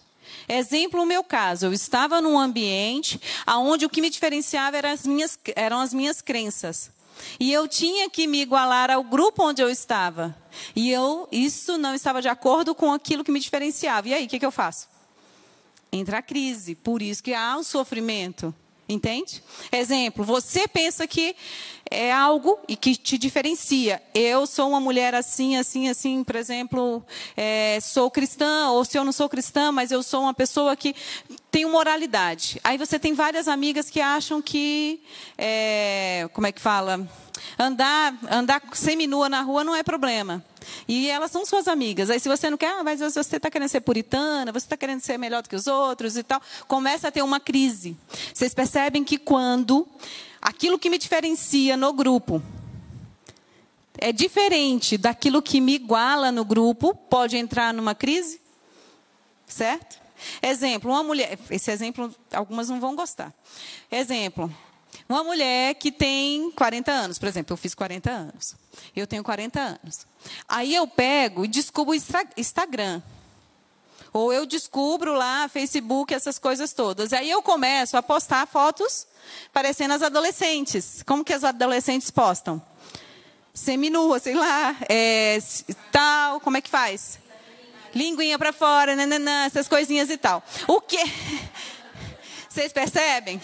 [0.47, 5.05] Exemplo, o meu caso, eu estava num ambiente onde o que me diferenciava eram as
[5.05, 6.91] minhas, eram as minhas crenças.
[7.39, 10.35] E eu tinha que me igualar ao grupo onde eu estava.
[10.75, 14.07] E eu, isso não estava de acordo com aquilo que me diferenciava.
[14.07, 14.87] E aí, o que, que eu faço?
[15.91, 16.75] Entra a crise.
[16.75, 18.53] Por isso que há o sofrimento.
[18.89, 19.43] Entende?
[19.69, 21.35] Exemplo, você pensa que
[21.91, 24.01] é algo e que te diferencia.
[24.13, 27.03] Eu sou uma mulher assim, assim, assim, por exemplo,
[27.35, 30.95] é, sou cristã, ou se eu não sou cristã, mas eu sou uma pessoa que
[31.51, 32.61] tem moralidade.
[32.63, 35.01] Aí você tem várias amigas que acham que,
[35.37, 37.05] é, como é que fala?
[37.59, 40.43] Andar, andar seminua na rua não é problema.
[40.87, 42.09] E elas são suas amigas.
[42.09, 45.01] Aí, se você não quer, ah, mas você está querendo ser puritana, você está querendo
[45.01, 47.95] ser melhor do que os outros e tal, começa a ter uma crise.
[48.33, 49.87] Vocês percebem que quando
[50.41, 52.41] aquilo que me diferencia no grupo
[53.97, 58.39] é diferente daquilo que me iguala no grupo, pode entrar numa crise?
[59.47, 59.97] Certo?
[60.41, 61.37] Exemplo, uma mulher.
[61.49, 63.33] Esse exemplo, algumas não vão gostar.
[63.91, 64.53] Exemplo,
[65.07, 68.55] uma mulher que tem 40 anos, por exemplo, eu fiz 40 anos.
[68.95, 70.05] Eu tenho 40 anos.
[70.47, 73.01] Aí eu pego e descubro o Instagram.
[74.13, 77.13] Ou eu descubro lá Facebook, essas coisas todas.
[77.13, 79.05] Aí eu começo a postar fotos
[79.53, 81.03] parecendo as adolescentes.
[81.05, 82.61] Como que as adolescentes postam?
[83.53, 85.39] Seminua, sei lá, é,
[85.91, 87.19] tal, como é que faz?
[87.93, 90.43] Linguinha para fora, nananã, essas coisinhas e tal.
[90.67, 90.97] O que
[92.47, 93.41] vocês percebem?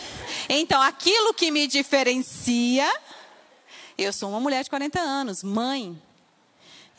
[0.48, 2.88] Então, aquilo que me diferencia,
[3.98, 6.00] eu sou uma mulher de 40 anos, mãe.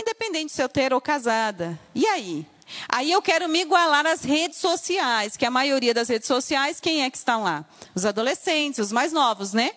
[0.01, 1.79] Independente se eu ter ou casada.
[1.95, 2.47] E aí?
[2.89, 7.03] Aí eu quero me igualar às redes sociais, que a maioria das redes sociais, quem
[7.03, 7.65] é que estão lá?
[7.95, 9.73] Os adolescentes, os mais novos, né?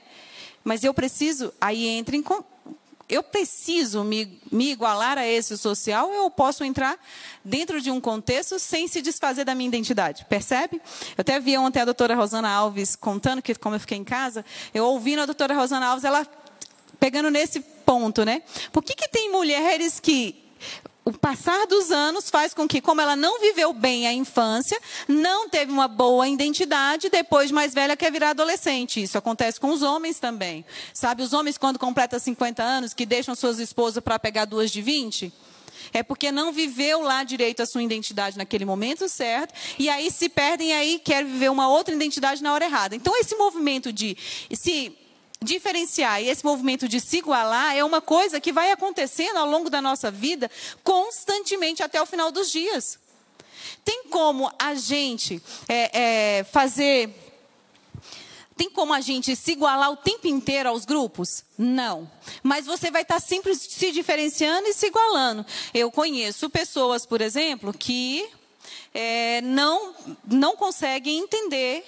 [0.64, 2.24] Mas eu preciso, aí entra em,
[3.10, 6.98] eu preciso me, me igualar a esse social, eu posso entrar
[7.44, 10.26] dentro de um contexto sem se desfazer da minha identidade.
[10.26, 10.82] Percebe?
[11.18, 14.44] Eu até vi ontem a doutora Rosana Alves contando que, como eu fiquei em casa,
[14.74, 16.28] eu ouvindo a doutora Rosana Alves, ela
[17.00, 18.42] pegando nesse ponto, né?
[18.72, 20.48] Por que, que tem mulheres que
[21.08, 25.48] o passar dos anos faz com que, como ela não viveu bem a infância, não
[25.48, 29.02] teve uma boa identidade, depois mais velha quer virar adolescente.
[29.02, 30.66] Isso acontece com os homens também.
[30.94, 34.82] Sabe, os homens quando completam 50 anos, que deixam suas esposas para pegar duas de
[34.82, 35.32] 20,
[35.94, 40.28] é porque não viveu lá direito a sua identidade naquele momento certo, e aí se
[40.28, 42.98] perdem e aí quer viver uma outra identidade na hora errada.
[42.98, 44.18] Então esse movimento de
[44.52, 44.94] se
[45.42, 49.70] diferenciar e esse movimento de se igualar é uma coisa que vai acontecendo ao longo
[49.70, 50.50] da nossa vida
[50.84, 53.00] constantemente até o final dos dias.
[53.84, 57.10] Tem como a gente é, é, fazer.
[58.56, 61.44] Tem como a gente se igualar o tempo inteiro aos grupos?
[61.58, 62.10] Não.
[62.42, 65.46] Mas você vai estar sempre se diferenciando e se igualando.
[65.74, 68.28] Eu conheço pessoas, por exemplo, que
[68.94, 69.94] é, não,
[70.26, 71.86] não conseguem entender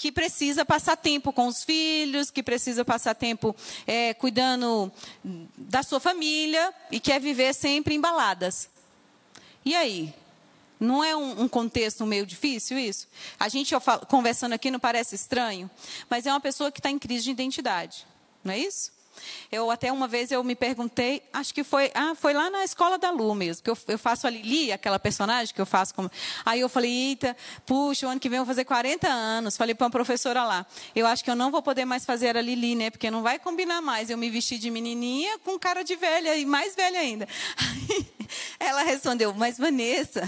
[0.00, 3.54] que precisa passar tempo com os filhos, que precisa passar tempo
[3.86, 4.90] é, cuidando
[5.58, 8.70] da sua família e quer viver sempre embaladas.
[9.62, 10.14] E aí?
[10.80, 13.06] Não é um, contexto meio difícil isso?
[13.38, 13.74] A gente
[14.08, 15.70] conversando aqui não parece estranho,
[16.08, 18.06] mas é uma pessoa que está em crise de identidade,
[18.42, 18.90] não é isso?
[19.50, 22.98] Eu até uma vez eu me perguntei, acho que foi, ah, foi lá na escola
[22.98, 26.10] da Lu mesmo, que eu, eu faço a Lili, aquela personagem que eu faço como.
[26.44, 29.56] Aí eu falei, eita, puxa, o ano que vem eu vou fazer 40 anos.
[29.56, 32.40] Falei para uma professora lá, eu acho que eu não vou poder mais fazer a
[32.40, 32.90] Lili, né?
[32.90, 36.46] Porque não vai combinar mais eu me vestir de menininha com cara de velha e
[36.46, 37.28] mais velha ainda.
[37.58, 38.19] Aí
[38.60, 40.22] ela respondeu, mas Vanessa,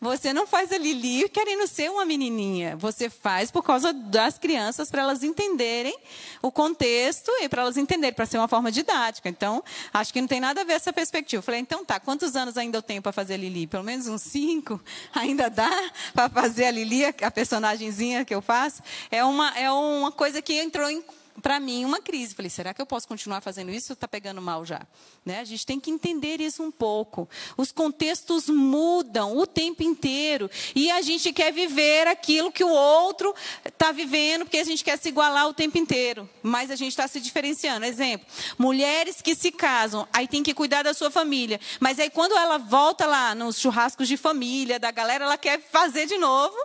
[0.00, 2.76] você não faz a Lili querendo ser uma menininha.
[2.76, 5.98] Você faz por causa das crianças, para elas entenderem
[6.40, 9.28] o contexto e para elas entenderem, para ser uma forma didática.
[9.28, 11.40] Então, acho que não tem nada a ver essa perspectiva.
[11.40, 13.66] Eu falei, então tá, quantos anos ainda eu tenho para fazer a Lili?
[13.66, 14.80] Pelo menos uns cinco?
[15.12, 18.82] Ainda dá para fazer a Lili, a personagemzinha que eu faço?
[19.10, 21.02] É uma, é uma coisa que entrou em
[21.42, 22.34] para mim, uma crise.
[22.34, 24.82] Falei, será que eu posso continuar fazendo isso está pegando mal já?
[25.24, 25.40] Né?
[25.40, 27.28] A gente tem que entender isso um pouco.
[27.56, 30.50] Os contextos mudam o tempo inteiro.
[30.74, 34.98] E a gente quer viver aquilo que o outro está vivendo, porque a gente quer
[34.98, 36.28] se igualar o tempo inteiro.
[36.42, 37.84] Mas a gente está se diferenciando.
[37.84, 41.60] Exemplo, mulheres que se casam, aí tem que cuidar da sua família.
[41.80, 46.06] Mas aí quando ela volta lá nos churrascos de família, da galera, ela quer fazer
[46.06, 46.56] de novo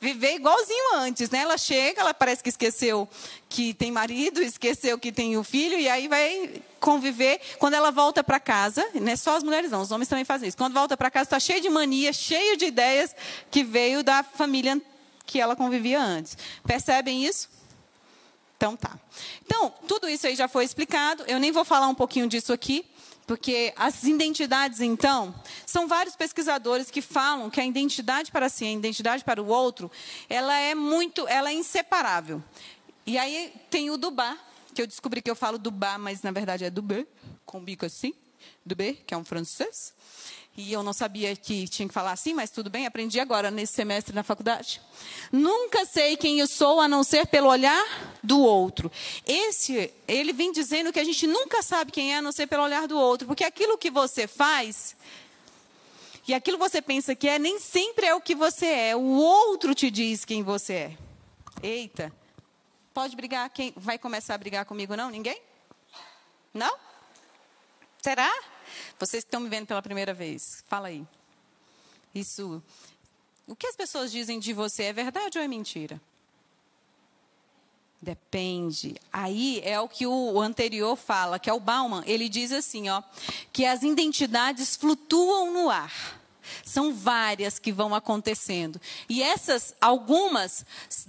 [0.00, 1.40] viver igualzinho antes, né?
[1.40, 3.06] Ela chega, ela parece que esqueceu
[3.48, 7.40] que tem marido, esqueceu que tem o filho e aí vai conviver.
[7.58, 10.48] Quando ela volta para casa, não é só as mulheres não, os homens também fazem
[10.48, 10.56] isso.
[10.56, 13.14] Quando volta para casa, está cheio de mania, cheio de ideias
[13.50, 14.80] que veio da família
[15.26, 16.36] que ela convivia antes.
[16.66, 17.48] Percebem isso?
[18.56, 18.98] Então tá.
[19.44, 21.24] Então, tudo isso aí já foi explicado.
[21.26, 22.89] Eu nem vou falar um pouquinho disso aqui.
[23.30, 25.32] Porque as identidades, então,
[25.64, 29.88] são vários pesquisadores que falam que a identidade para si, a identidade para o outro,
[30.28, 32.42] ela é muito, ela é inseparável.
[33.06, 34.36] E aí tem o Dubá,
[34.74, 37.06] que eu descobri que eu falo Dubá, mas na verdade é Dubé,
[37.46, 38.12] com bico assim,
[38.66, 39.94] Dubé, que é um francês.
[40.60, 43.72] E eu não sabia que tinha que falar assim, mas tudo bem, aprendi agora nesse
[43.72, 44.78] semestre na faculdade.
[45.32, 47.82] Nunca sei quem eu sou a não ser pelo olhar
[48.22, 48.92] do outro.
[49.26, 52.62] Esse, ele vem dizendo que a gente nunca sabe quem é a não ser pelo
[52.62, 54.94] olhar do outro, porque aquilo que você faz
[56.28, 58.96] e aquilo que você pensa que é nem sempre é o que você é.
[58.96, 60.98] O outro te diz quem você é.
[61.62, 62.12] Eita.
[62.92, 65.10] Pode brigar quem vai começar a brigar comigo não?
[65.10, 65.40] Ninguém?
[66.52, 66.76] Não?
[68.02, 68.30] Será?
[68.98, 71.06] Vocês que estão me vendo pela primeira vez, fala aí.
[72.14, 72.62] Isso.
[73.46, 76.00] O que as pessoas dizem de você é verdade ou é mentira?
[78.02, 78.96] Depende.
[79.12, 82.02] Aí é o que o anterior fala, que é o Bauman.
[82.06, 83.02] Ele diz assim, ó,
[83.52, 86.19] que as identidades flutuam no ar.
[86.64, 88.80] São várias que vão acontecendo.
[89.08, 90.64] E essas, algumas,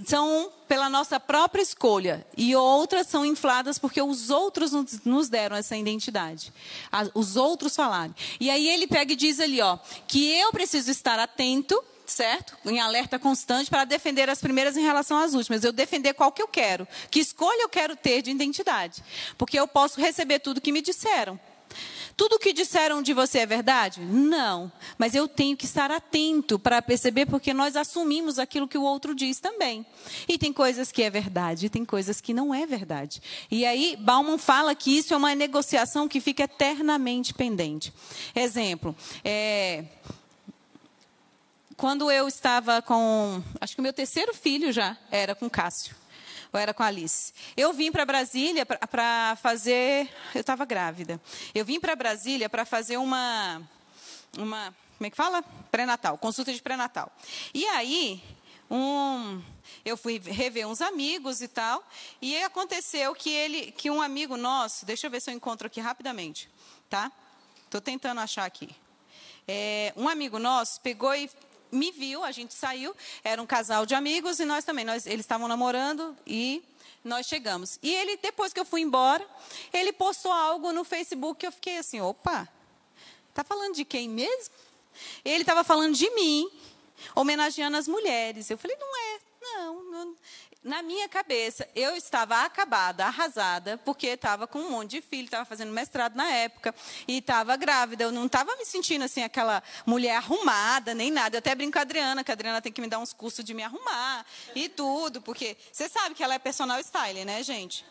[0.06, 2.26] são pela nossa própria escolha.
[2.38, 4.72] E outras são infladas porque os outros
[5.06, 6.54] nos deram essa identidade.
[7.14, 8.14] Os outros falaram.
[8.40, 12.58] E aí ele pega e diz ali, ó, que eu preciso estar atento certo?
[12.66, 15.64] Em alerta constante para defender as primeiras em relação às últimas.
[15.64, 16.88] Eu defender qual que eu quero.
[17.10, 19.04] Que escolha eu quero ter de identidade.
[19.38, 21.40] Porque eu posso receber tudo que me disseram.
[22.22, 24.00] Tudo o que disseram de você é verdade?
[24.00, 24.72] Não.
[24.96, 29.16] Mas eu tenho que estar atento para perceber, porque nós assumimos aquilo que o outro
[29.16, 29.84] diz também.
[30.28, 33.20] E tem coisas que é verdade, e tem coisas que não é verdade.
[33.50, 37.92] E aí, Bauman fala que isso é uma negociação que fica eternamente pendente.
[38.36, 39.86] Exemplo, é,
[41.76, 43.42] quando eu estava com.
[43.60, 46.01] Acho que o meu terceiro filho já era com Cássio
[46.52, 47.34] ou era com a Alice.
[47.56, 50.10] Eu vim para Brasília para fazer.
[50.36, 51.20] Eu estava grávida.
[51.54, 53.62] Eu vim para Brasília para fazer uma.
[54.38, 55.42] uma como é que fala?
[55.72, 57.12] Pré-natal, consulta de pré-natal.
[57.54, 58.24] E aí,
[58.70, 59.42] um,
[59.84, 61.84] eu fui rever uns amigos e tal,
[62.22, 65.82] e aconteceu que ele, que um amigo nosso, deixa eu ver se eu encontro aqui
[65.82, 66.48] rapidamente,
[66.88, 67.12] tá?
[67.66, 68.70] Estou tentando achar aqui.
[69.48, 71.30] É, um amigo nosso pegou e
[71.72, 75.22] me viu, a gente saiu, era um casal de amigos e nós também, nós, eles
[75.22, 76.64] estavam namorando e
[77.04, 77.80] nós chegamos.
[77.82, 79.26] E ele, depois que eu fui embora,
[79.74, 82.48] ele postou algo no Facebook que eu fiquei assim, opa,
[83.34, 84.54] tá falando de quem mesmo?
[85.24, 86.50] Ele estava falando de mim,
[87.16, 88.50] homenageando as mulheres.
[88.50, 90.16] Eu falei, não é, não, não
[90.64, 95.44] na minha cabeça, eu estava acabada, arrasada, porque estava com um monte de filho, estava
[95.44, 96.74] fazendo mestrado na época,
[97.08, 98.04] e estava grávida.
[98.04, 101.38] Eu não estava me sentindo assim, aquela mulher arrumada, nem nada.
[101.38, 103.44] Eu até brinco com a Adriana, que a Adriana tem que me dar uns cursos
[103.44, 107.84] de me arrumar e tudo, porque você sabe que ela é personal style, né, gente?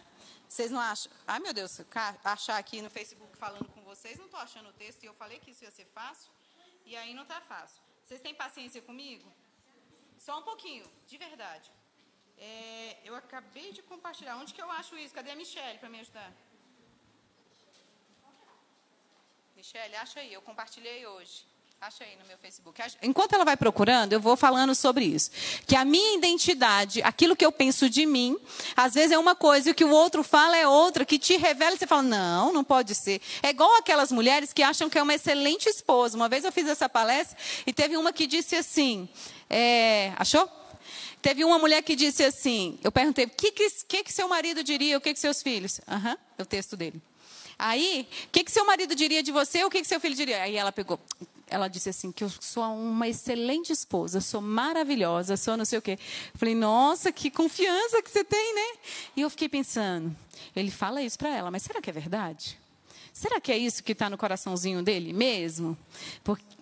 [0.48, 1.11] Vocês não acham?
[1.26, 1.80] Ai, meu Deus,
[2.24, 5.40] achar aqui no Facebook falando com vocês, não estou achando o texto, e eu falei
[5.40, 6.30] que isso ia ser fácil,
[6.85, 7.80] e aí não está fácil.
[8.04, 9.33] Vocês têm paciência comigo?
[10.18, 11.70] Só um pouquinho, de verdade.
[12.40, 14.37] É, eu acabei de compartilhar.
[14.38, 15.14] Onde que eu acho isso?
[15.14, 16.33] Cadê a Michelle para me ajudar?
[19.55, 20.33] Michelle, acha aí.
[20.33, 21.44] Eu compartilhei hoje.
[21.79, 22.79] Acha aí no meu Facebook.
[23.03, 25.31] Enquanto ela vai procurando, eu vou falando sobre isso.
[25.66, 28.37] Que a minha identidade, aquilo que eu penso de mim,
[28.76, 31.38] às vezes é uma coisa e o que o outro fala é outra, que te
[31.38, 33.22] revela e você fala, não, não pode ser.
[33.42, 36.16] É igual aquelas mulheres que acham que é uma excelente esposa.
[36.16, 39.09] Uma vez eu fiz essa palestra e teve uma que disse assim,
[39.48, 40.60] é, achou?
[41.22, 44.96] Teve uma mulher que disse assim, eu perguntei, o que, que, que, seu marido diria,
[44.96, 45.80] o que, que seus filhos?
[45.87, 47.00] Aham, uhum, é o texto dele.
[47.59, 50.42] Aí, o que, que seu marido diria de você, o que, que seu filho diria?
[50.42, 50.98] Aí ela pegou,
[51.46, 55.83] ela disse assim que eu sou uma excelente esposa, sou maravilhosa, sou não sei o
[55.83, 55.98] quê.
[56.33, 58.78] Eu falei, nossa, que confiança que você tem, né?
[59.14, 60.16] E eu fiquei pensando,
[60.56, 62.59] ele fala isso para ela, mas será que é verdade?
[63.12, 65.76] Será que é isso que está no coraçãozinho dele mesmo?
[66.24, 66.60] Porque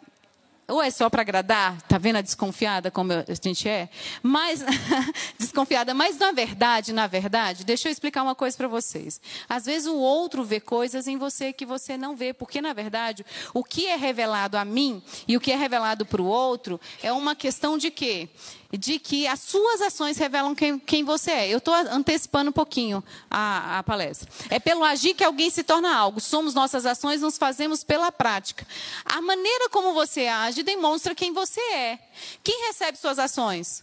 [0.68, 1.80] ou é só para agradar?
[1.82, 3.88] Tá vendo a desconfiada como a gente é?
[4.22, 4.62] Mas
[5.38, 9.18] desconfiada, mas na verdade, na verdade, deixa eu explicar uma coisa para vocês.
[9.48, 13.24] Às vezes o outro vê coisas em você que você não vê, porque na verdade,
[13.54, 17.10] o que é revelado a mim e o que é revelado para o outro é
[17.10, 18.28] uma questão de quê?
[18.70, 21.48] De que as suas ações revelam quem, quem você é.
[21.48, 24.28] Eu estou antecipando um pouquinho a, a, palestra.
[24.50, 26.20] É pelo agir que alguém se torna algo.
[26.20, 28.66] Somos nossas ações, nos fazemos pela prática.
[29.04, 31.98] A maneira como você age demonstra quem você é.
[32.42, 33.82] Quem recebe suas ações?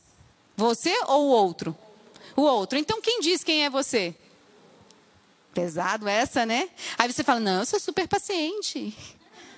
[0.55, 1.75] Você ou o outro?
[2.35, 2.77] O outro.
[2.77, 4.15] Então, quem diz quem é você?
[5.53, 6.69] Pesado essa, né?
[6.97, 8.95] Aí você fala: não, eu sou super paciente.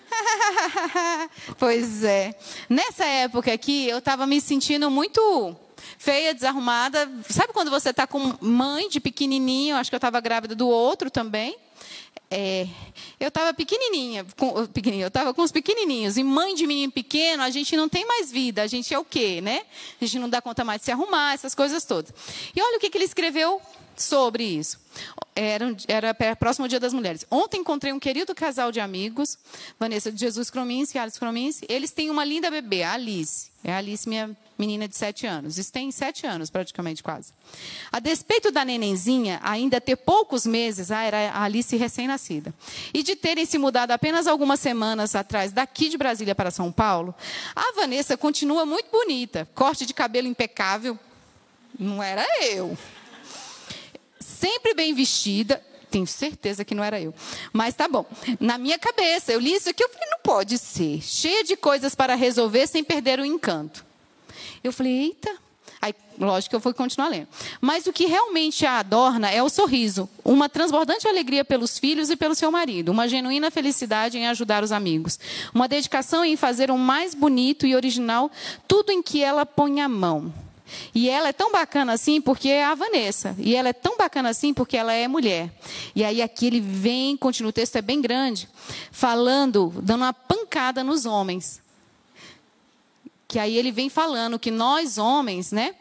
[1.58, 2.36] pois é.
[2.70, 5.56] Nessa época aqui, eu estava me sentindo muito
[5.98, 7.10] feia, desarrumada.
[7.30, 9.76] Sabe quando você está com mãe de pequenininho?
[9.76, 11.58] Acho que eu estava grávida do outro também.
[12.30, 12.67] É,
[13.20, 16.17] eu estava pequenininha, com, pequenininha, eu estava com os pequenininhos.
[16.17, 18.62] E mãe de menino pequeno, a gente não tem mais vida.
[18.62, 19.62] A gente é o quê, né?
[20.02, 22.13] A gente não dá conta mais de se arrumar, essas coisas todas.
[22.56, 23.62] E olha o que, que ele escreveu
[24.01, 24.79] sobre isso.
[25.36, 27.25] Era, era próximo ao Dia das Mulheres.
[27.29, 29.38] Ontem encontrei um querido casal de amigos,
[29.79, 31.65] Vanessa de Jesus Cromince e Alice Cromince.
[31.69, 33.51] Eles têm uma linda bebê, a Alice.
[33.63, 35.60] É a Alice, minha menina de sete anos.
[35.60, 37.31] Isso tem sete anos, praticamente, quase.
[37.91, 42.53] A despeito da nenenzinha ainda ter poucos meses, ah, era a Alice recém-nascida,
[42.91, 47.13] e de terem se mudado apenas algumas semanas atrás daqui de Brasília para São Paulo,
[47.55, 49.47] a Vanessa continua muito bonita.
[49.53, 50.97] Corte de cabelo impecável.
[51.77, 52.75] Não era eu
[54.39, 55.62] sempre bem vestida.
[55.89, 57.13] Tenho certeza que não era eu.
[57.54, 58.06] Mas tá bom.
[58.39, 61.02] Na minha cabeça, eu li isso aqui, eu falei, não pode ser.
[61.02, 63.86] Cheia de coisas para resolver sem perder o encanto.
[64.63, 65.47] Eu falei, eita.
[65.82, 67.28] Aí, lógico que eu fui continuar lendo.
[67.62, 72.15] Mas o que realmente a adorna é o sorriso, uma transbordante alegria pelos filhos e
[72.15, 75.19] pelo seu marido, uma genuína felicidade em ajudar os amigos,
[75.54, 78.32] uma dedicação em fazer o mais bonito e original
[78.67, 80.34] tudo em que ela põe a mão.
[80.93, 83.36] E ela é tão bacana assim porque é a Vanessa.
[83.38, 85.51] E ela é tão bacana assim porque ela é mulher.
[85.95, 88.47] E aí aqui ele vem, continua, o texto é bem grande,
[88.91, 91.62] falando, dando uma pancada nos homens.
[93.27, 95.75] Que aí ele vem falando que nós homens, né?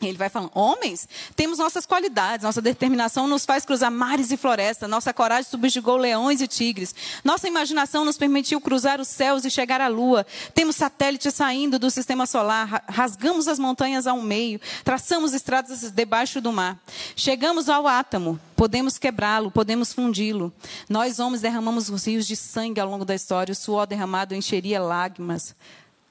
[0.00, 4.88] Ele vai falando, homens, temos nossas qualidades, nossa determinação nos faz cruzar mares e florestas,
[4.88, 9.80] nossa coragem subjugou leões e tigres, nossa imaginação nos permitiu cruzar os céus e chegar
[9.80, 15.90] à lua, temos satélites saindo do sistema solar, rasgamos as montanhas ao meio, traçamos estradas
[15.90, 16.78] debaixo do mar,
[17.16, 20.52] chegamos ao átomo, podemos quebrá-lo, podemos fundi-lo.
[20.88, 24.80] Nós, homens, derramamos os rios de sangue ao longo da história, o suor derramado encheria
[24.80, 25.56] lágrimas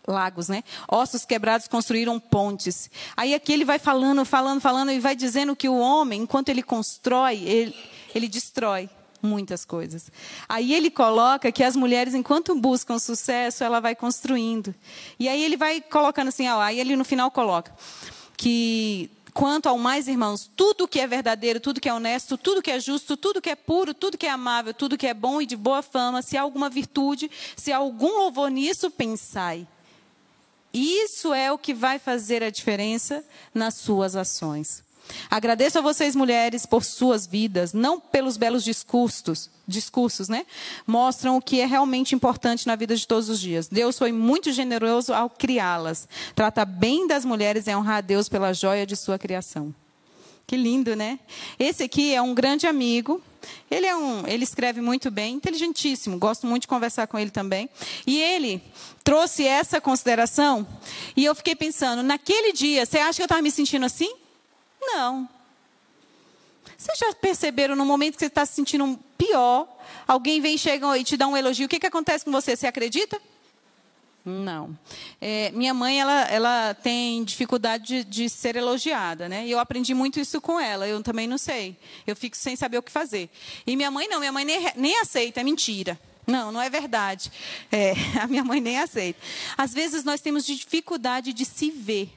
[0.07, 0.63] lagos, né?
[0.87, 2.89] Ossos quebrados construíram pontes.
[3.15, 6.63] Aí aqui ele vai falando, falando, falando e vai dizendo que o homem, enquanto ele
[6.63, 7.75] constrói, ele,
[8.15, 8.89] ele destrói
[9.21, 10.09] muitas coisas.
[10.47, 14.73] Aí ele coloca que as mulheres, enquanto buscam sucesso, ela vai construindo.
[15.19, 17.73] E aí ele vai colocando assim, ó, aí ele no final coloca
[18.37, 22.71] que quanto ao mais irmãos, tudo que é verdadeiro, tudo que é honesto, tudo que
[22.71, 25.45] é justo, tudo que é puro, tudo que é amável, tudo que é bom e
[25.45, 29.67] de boa fama, se há alguma virtude, se há algum louvor nisso, pensai.
[30.73, 34.83] Isso é o que vai fazer a diferença nas suas ações.
[35.29, 40.45] Agradeço a vocês, mulheres, por suas vidas, não pelos belos discursos, discursos, né?
[40.85, 43.67] Mostram o que é realmente importante na vida de todos os dias.
[43.67, 46.07] Deus foi muito generoso ao criá-las.
[46.35, 49.73] Trata bem das mulheres e honrar a Deus pela joia de sua criação.
[50.47, 51.19] Que lindo, né?
[51.59, 53.21] Esse aqui é um grande amigo.
[53.69, 56.17] Ele é um, ele escreve muito bem, inteligentíssimo.
[56.17, 57.69] Gosto muito de conversar com ele também.
[58.05, 58.63] E ele
[59.03, 60.65] trouxe essa consideração.
[61.17, 64.09] E eu fiquei pensando, naquele dia, você acha que eu estava me sentindo assim?
[64.81, 65.27] Não.
[66.77, 69.67] Vocês já perceberam no momento que você está se sentindo pior,
[70.07, 72.55] alguém vem, chega e te dá um elogio, o que, que acontece com você?
[72.55, 73.21] Você acredita?
[74.29, 74.77] Não.
[75.21, 79.47] É, minha mãe, ela, ela tem dificuldade de, de, ser elogiada, né?
[79.47, 80.85] E eu aprendi muito isso com ela.
[80.85, 81.77] Eu também não sei.
[82.05, 83.29] Eu fico sem saber o que fazer.
[83.65, 84.19] E minha mãe não.
[84.19, 85.97] Minha mãe nem, nem aceita, é mentira.
[86.27, 87.31] Não, não é verdade.
[87.71, 89.17] É, a minha mãe nem aceita.
[89.57, 92.11] Às vezes nós temos dificuldade de se ver.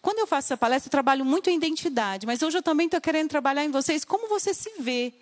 [0.00, 3.00] Quando eu faço essa palestra, eu trabalho muito em identidade, mas hoje eu também estou
[3.00, 5.12] querendo trabalhar em vocês como você se vê.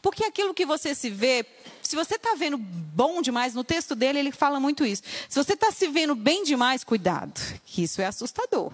[0.00, 1.44] Porque aquilo que você se vê,
[1.82, 5.02] se você está vendo bom demais, no texto dele ele fala muito isso.
[5.28, 8.72] Se você está se vendo bem demais, cuidado, que isso é assustador.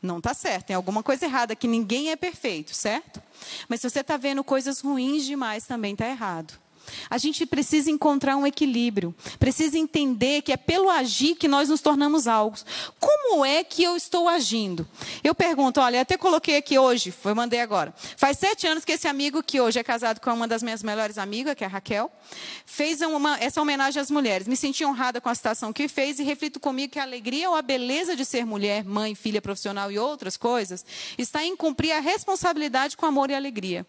[0.00, 3.22] Não está certo, tem alguma coisa errada, que ninguém é perfeito, certo?
[3.68, 6.58] Mas se você está vendo coisas ruins demais, também está errado.
[7.08, 11.80] A gente precisa encontrar um equilíbrio, precisa entender que é pelo agir que nós nos
[11.80, 12.56] tornamos algo.
[12.98, 14.86] Como é que eu estou agindo?
[15.22, 17.94] Eu pergunto, olha, até coloquei aqui hoje, eu mandei agora.
[18.16, 21.18] Faz sete anos que esse amigo, que hoje é casado com uma das minhas melhores
[21.18, 22.10] amigas, que é a Raquel,
[22.64, 24.46] fez uma, essa homenagem às mulheres.
[24.48, 27.56] Me senti honrada com a citação que fez e reflito comigo que a alegria ou
[27.56, 30.84] a beleza de ser mulher, mãe, filha profissional e outras coisas
[31.18, 33.86] está em cumprir a responsabilidade com amor e alegria.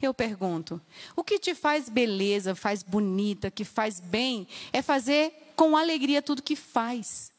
[0.00, 0.80] Eu pergunto:
[1.14, 6.42] o que te faz beleza, faz bonita, que faz bem, é fazer com alegria tudo
[6.42, 7.32] que faz.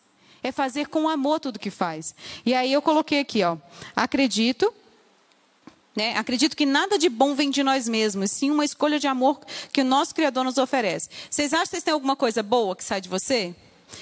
[0.43, 2.15] É fazer com amor tudo que faz.
[2.45, 3.57] E aí eu coloquei aqui, ó.
[3.95, 4.73] Acredito
[5.97, 6.15] né?
[6.15, 9.41] Acredito que nada de bom vem de nós mesmos, sim uma escolha de amor
[9.73, 11.09] que o nosso Criador nos oferece.
[11.27, 13.55] Vocês acham que vocês têm alguma coisa boa que sai de você?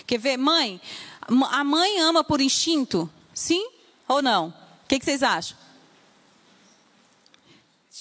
[0.06, 0.36] Quer ver?
[0.36, 0.82] Mãe,
[1.22, 3.10] a mãe ama por instinto?
[3.34, 3.66] Sim
[4.10, 4.50] ou não?
[4.50, 5.58] O que, que vocês acham?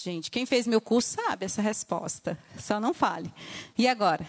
[0.05, 2.38] Gente, quem fez meu curso sabe essa resposta.
[2.61, 3.32] Só não fale.
[3.78, 4.28] E agora?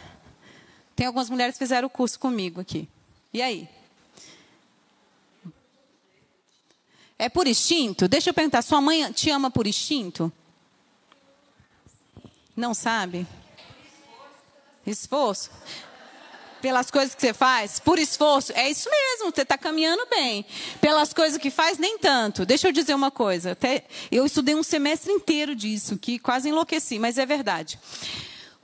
[0.95, 2.87] Tem algumas mulheres que fizeram o curso comigo aqui.
[3.33, 3.67] E aí?
[7.19, 8.07] É por instinto?
[8.07, 10.31] Deixa eu perguntar, sua mãe te ama por instinto?
[12.55, 13.27] Não sabe?
[14.87, 15.51] Esforço
[16.65, 20.43] pelas coisas que você faz, por esforço, é isso mesmo, você está caminhando bem.
[20.81, 22.43] Pelas coisas que faz, nem tanto.
[22.43, 26.97] Deixa eu dizer uma coisa, até eu estudei um semestre inteiro disso, que quase enlouqueci,
[26.97, 27.79] mas é verdade.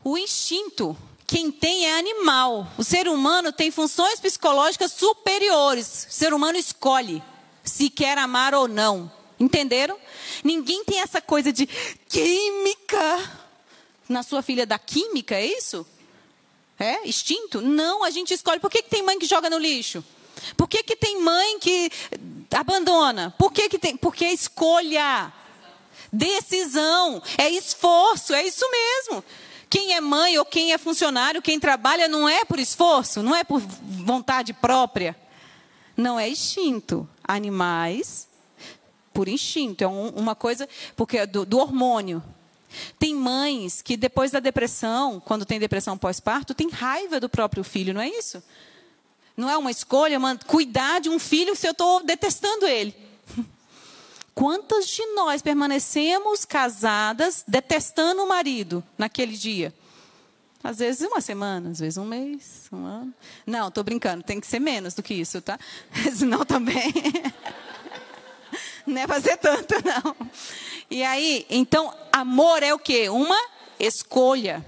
[0.04, 0.97] O instinto,
[1.28, 2.68] quem tem é animal.
[2.76, 6.08] O ser humano tem funções psicológicas superiores.
[6.10, 7.22] O ser humano escolhe
[7.64, 9.12] se quer amar ou não.
[9.39, 9.95] Entenderam?
[10.43, 11.68] Ninguém tem essa coisa de
[12.10, 13.32] química.
[14.10, 15.86] Na sua filha da química, é isso?
[16.82, 17.08] É?
[17.08, 17.62] Instinto?
[17.62, 18.60] Não, a gente escolhe.
[18.60, 20.04] Por que, que tem mãe que joga no lixo?
[20.58, 21.92] Por que, que tem mãe que
[22.50, 23.32] abandona?
[23.38, 23.96] Por que, que tem?
[23.96, 25.32] Porque é escolha.
[26.12, 27.22] Decisão.
[27.38, 28.34] É esforço.
[28.34, 29.24] É isso mesmo.
[29.70, 33.44] Quem é mãe ou quem é funcionário, quem trabalha, não é por esforço, não é
[33.44, 35.16] por vontade própria.
[35.96, 37.08] Não é instinto.
[37.24, 38.28] Animais,
[39.14, 39.84] por instinto.
[39.84, 42.24] É um, uma coisa, porque é do, do hormônio.
[42.98, 47.94] Tem mães que depois da depressão, quando tem depressão pós-parto, tem raiva do próprio filho,
[47.94, 48.44] não é isso?
[49.36, 52.96] Não é uma escolha, uma, cuidar de um filho se eu estou detestando ele.
[54.36, 59.74] Quantas de nós permanecemos casadas detestando o marido naquele dia?
[60.64, 63.14] Às vezes uma semana, às vezes um mês, um ano.
[63.48, 65.60] Não, estou brincando, tem que ser menos do que isso, tá?
[66.14, 66.94] Senão também.
[68.86, 70.16] não é fazer tanto, não.
[70.92, 73.08] E aí, então, amor é o quê?
[73.08, 73.42] Uma
[73.80, 74.66] escolha.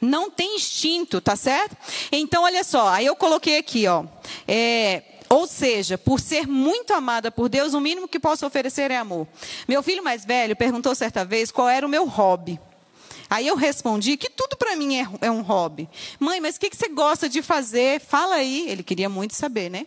[0.00, 1.76] Não tem instinto, tá certo?
[2.10, 4.06] Então, olha só, aí eu coloquei aqui, ó.
[4.46, 8.96] É, ou seja, por ser muito amada por Deus, o mínimo que posso oferecer é
[8.96, 9.28] amor.
[9.68, 12.58] Meu filho mais velho perguntou certa vez qual era o meu hobby.
[13.28, 15.90] Aí eu respondi que tudo para mim é, é, um hobby.
[16.18, 18.00] Mãe, mas o que, que você gosta de fazer?
[18.00, 18.66] Fala aí.
[18.66, 19.86] Ele queria muito saber, né?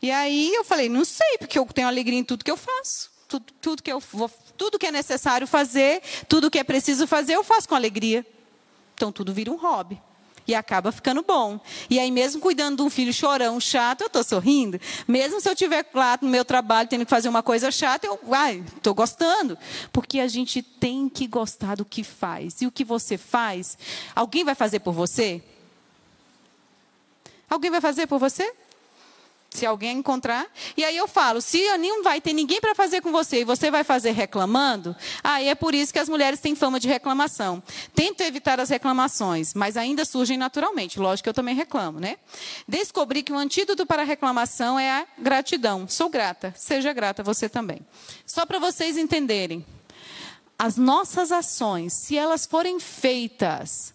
[0.00, 3.10] E aí eu falei, não sei, porque eu tenho alegria em tudo que eu faço.
[3.28, 7.34] Tudo, tudo que eu vou tudo que é necessário fazer, tudo que é preciso fazer,
[7.34, 8.26] eu faço com alegria.
[8.94, 9.98] Então tudo vira um hobby.
[10.46, 11.60] E acaba ficando bom.
[11.90, 14.80] E aí, mesmo cuidando de um filho chorão, chato, eu estou sorrindo.
[15.06, 18.18] Mesmo se eu estiver lá no meu trabalho, tendo que fazer uma coisa chata, eu
[18.74, 19.58] estou gostando.
[19.92, 22.62] Porque a gente tem que gostar do que faz.
[22.62, 23.76] E o que você faz,
[24.16, 25.42] alguém vai fazer por você?
[27.50, 28.50] Alguém vai fazer por você?
[29.50, 30.46] Se alguém encontrar.
[30.76, 33.70] E aí eu falo: se não vai ter ninguém para fazer com você e você
[33.70, 34.94] vai fazer reclamando,
[35.24, 37.62] aí é por isso que as mulheres têm fama de reclamação.
[37.94, 41.00] Tento evitar as reclamações, mas ainda surgem naturalmente.
[41.00, 42.18] Lógico que eu também reclamo, né?
[42.66, 45.88] Descobri que o antídoto para a reclamação é a gratidão.
[45.88, 47.80] Sou grata, seja grata você também.
[48.26, 49.64] Só para vocês entenderem.
[50.58, 53.94] As nossas ações, se elas forem feitas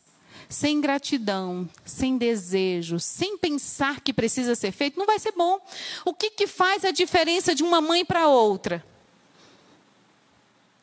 [0.54, 5.60] sem gratidão, sem desejo, sem pensar que precisa ser feito, não vai ser bom.
[6.06, 8.86] O que, que faz a diferença de uma mãe para outra?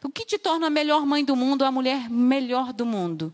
[0.02, 3.32] O que te torna a melhor mãe do mundo, a mulher melhor do mundo?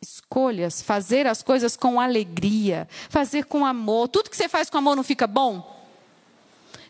[0.00, 4.08] Escolhas, fazer as coisas com alegria, fazer com amor.
[4.08, 5.75] Tudo que você faz com amor não fica bom?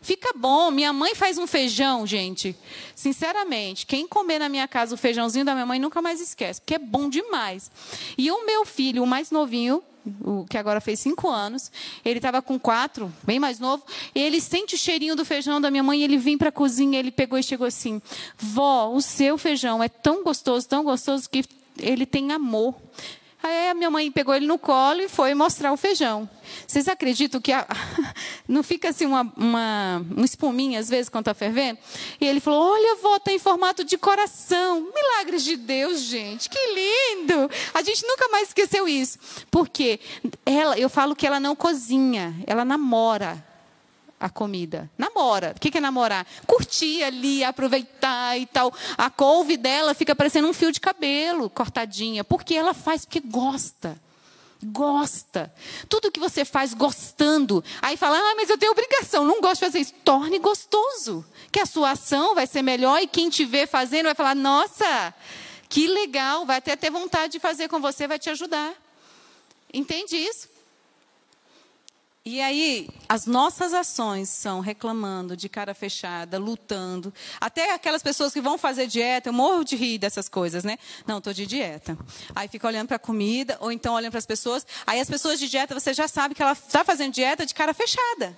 [0.07, 0.71] Fica bom.
[0.71, 2.55] Minha mãe faz um feijão, gente.
[2.95, 6.75] Sinceramente, quem comer na minha casa o feijãozinho da minha mãe nunca mais esquece, porque
[6.75, 7.69] é bom demais.
[8.17, 9.83] E o meu filho, o mais novinho,
[10.23, 11.69] o que agora fez cinco anos,
[12.05, 13.83] ele estava com quatro, bem mais novo,
[14.15, 16.97] e ele sente o cheirinho do feijão da minha mãe, ele vem para a cozinha,
[16.97, 18.01] ele pegou e chegou assim:
[18.37, 21.43] Vó, o seu feijão é tão gostoso, tão gostoso que
[21.77, 22.73] ele tem amor.
[23.41, 26.27] Aí a minha mãe pegou ele no colo e foi mostrar o feijão.
[26.65, 27.67] Vocês acreditam que a...
[28.47, 31.79] não fica assim uma, uma, uma espuminha às vezes quando está fervendo?
[32.19, 34.91] E ele falou: Olha, vó, está em formato de coração.
[34.93, 36.49] Milagres de Deus, gente.
[36.49, 37.49] Que lindo!
[37.73, 39.19] A gente nunca mais esqueceu isso.
[39.51, 39.99] Porque
[40.45, 43.46] ela, eu falo que ela não cozinha, ela namora
[44.19, 44.89] a comida.
[44.97, 45.53] Namora.
[45.55, 46.25] O que é namorar?
[46.45, 48.73] Curtir ali, aproveitar e tal.
[48.97, 52.23] A couve dela fica parecendo um fio de cabelo cortadinha.
[52.23, 53.99] Porque ela faz porque gosta.
[54.63, 55.53] Gosta.
[55.87, 57.63] Tudo que você faz gostando.
[57.81, 59.93] Aí fala, ah, mas eu tenho obrigação, não gosto de fazer isso.
[60.03, 61.23] Torne gostoso.
[61.51, 65.13] Que a sua ação vai ser melhor e quem te vê fazendo vai falar, nossa,
[65.69, 66.45] que legal.
[66.45, 68.73] Vai até ter vontade de fazer com você, vai te ajudar.
[69.71, 70.56] Entende isso?
[72.29, 77.13] E aí, as nossas ações são reclamando, de cara fechada, lutando.
[77.39, 80.77] Até aquelas pessoas que vão fazer dieta, eu morro de rir dessas coisas, né?
[81.05, 81.97] Não, estou de dieta.
[82.35, 84.67] Aí fica olhando para a comida, ou então olhando para as pessoas.
[84.85, 87.73] Aí as pessoas de dieta, você já sabe que ela está fazendo dieta de cara
[87.73, 88.37] fechada.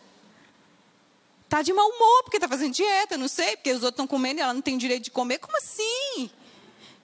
[1.46, 4.40] Está de mau humor porque está fazendo dieta, não sei, porque os outros estão comendo
[4.40, 5.40] e ela não tem direito de comer.
[5.40, 6.30] Como assim?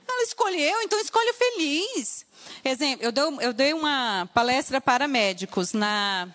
[0.08, 2.28] Ela escolheu, então escolha feliz.
[2.64, 3.08] Exemplo,
[3.42, 6.30] eu dei uma palestra para médicos na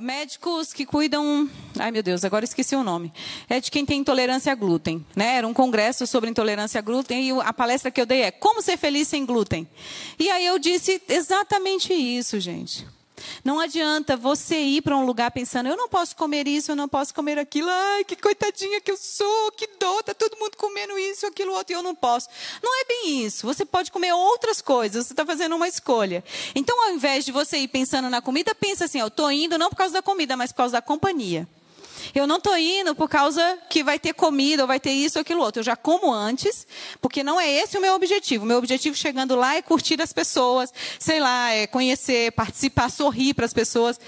[0.00, 1.48] médicos que cuidam.
[1.78, 3.12] Ai, meu Deus, agora esqueci o nome.
[3.48, 5.04] É de quem tem intolerância a glúten.
[5.14, 5.36] Né?
[5.36, 8.62] Era um congresso sobre intolerância a glúten e a palestra que eu dei é Como
[8.62, 9.68] ser feliz sem glúten.
[10.18, 12.86] E aí eu disse exatamente isso, gente.
[13.44, 16.88] Não adianta você ir para um lugar pensando, eu não posso comer isso, eu não
[16.88, 17.68] posso comer aquilo.
[17.70, 21.72] Ai, que coitadinha que eu sou, que dó, está todo mundo comendo isso, aquilo, outro,
[21.72, 22.28] e eu não posso.
[22.62, 23.46] Não é bem isso.
[23.46, 26.24] Você pode comer outras coisas, você está fazendo uma escolha.
[26.54, 29.70] Então, ao invés de você ir pensando na comida, pensa assim, eu estou indo não
[29.70, 31.48] por causa da comida, mas por causa da companhia.
[32.14, 35.22] Eu não estou indo por causa que vai ter comida ou vai ter isso ou
[35.22, 35.60] aquilo outro.
[35.60, 36.66] Eu já como antes,
[37.00, 38.44] porque não é esse o meu objetivo.
[38.44, 43.34] O meu objetivo chegando lá é curtir as pessoas, sei lá, é conhecer, participar, sorrir
[43.34, 44.00] para as pessoas.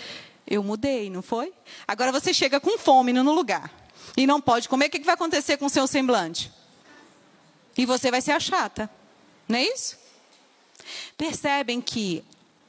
[0.46, 1.52] Eu mudei, não foi?
[1.86, 3.70] Agora você chega com fome no lugar
[4.16, 6.52] e não pode comer, o que vai acontecer com o seu semblante?
[7.76, 8.88] E você vai ser a chata.
[9.48, 9.96] Não é isso?
[11.16, 12.24] Percebem que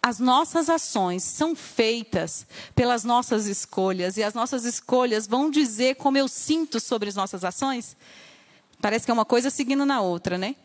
[0.06, 2.46] as nossas ações são feitas
[2.76, 7.44] pelas nossas escolhas e as nossas escolhas vão dizer como eu sinto sobre as nossas
[7.44, 7.98] ações?
[8.80, 10.56] Parece que é uma coisa seguindo na outra, né?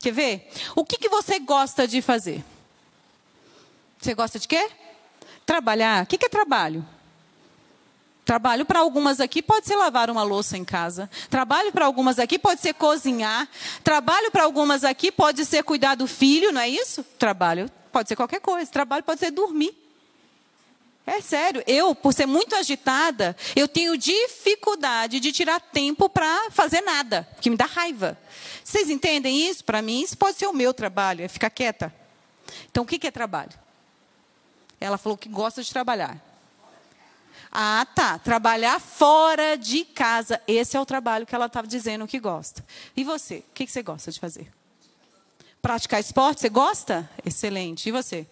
[0.00, 0.50] Quer ver?
[0.74, 2.44] O que, que você gosta de fazer?
[3.96, 4.68] Você gosta de quê?
[5.46, 6.02] Trabalhar.
[6.02, 6.84] O que, que é trabalho?
[8.24, 11.08] Trabalho para algumas aqui pode ser lavar uma louça em casa.
[11.30, 13.48] Trabalho para algumas aqui pode ser cozinhar.
[13.84, 17.04] Trabalho para algumas aqui pode ser cuidar do filho, não é isso?
[17.20, 18.70] Trabalho pode ser qualquer coisa.
[18.70, 19.76] Trabalho pode ser dormir.
[21.06, 26.82] É sério, eu, por ser muito agitada, eu tenho dificuldade de tirar tempo para fazer
[26.82, 28.18] nada, que me dá raiva.
[28.62, 29.64] Vocês entendem isso?
[29.64, 31.92] Para mim, isso pode ser o meu trabalho, é ficar quieta.
[32.70, 33.52] Então, o que é trabalho?
[34.80, 36.16] Ela falou que gosta de trabalhar.
[37.50, 38.18] Ah, tá.
[38.18, 40.40] Trabalhar fora de casa.
[40.46, 42.64] Esse é o trabalho que ela estava dizendo que gosta.
[42.96, 43.38] E você?
[43.38, 44.50] O que você gosta de fazer?
[45.62, 47.08] Praticar esporte, você gosta?
[47.24, 47.88] Excelente.
[47.88, 48.26] E você?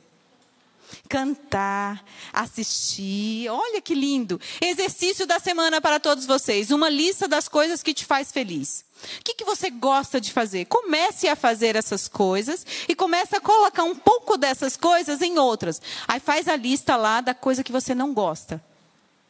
[1.09, 2.03] Cantar,
[2.33, 3.49] assistir.
[3.51, 4.41] Olha que lindo.
[4.61, 6.71] Exercício da semana para todos vocês.
[6.71, 8.85] Uma lista das coisas que te faz feliz.
[9.21, 10.65] O que, que você gosta de fazer?
[10.65, 15.81] Comece a fazer essas coisas e comece a colocar um pouco dessas coisas em outras.
[16.07, 18.63] Aí faz a lista lá da coisa que você não gosta.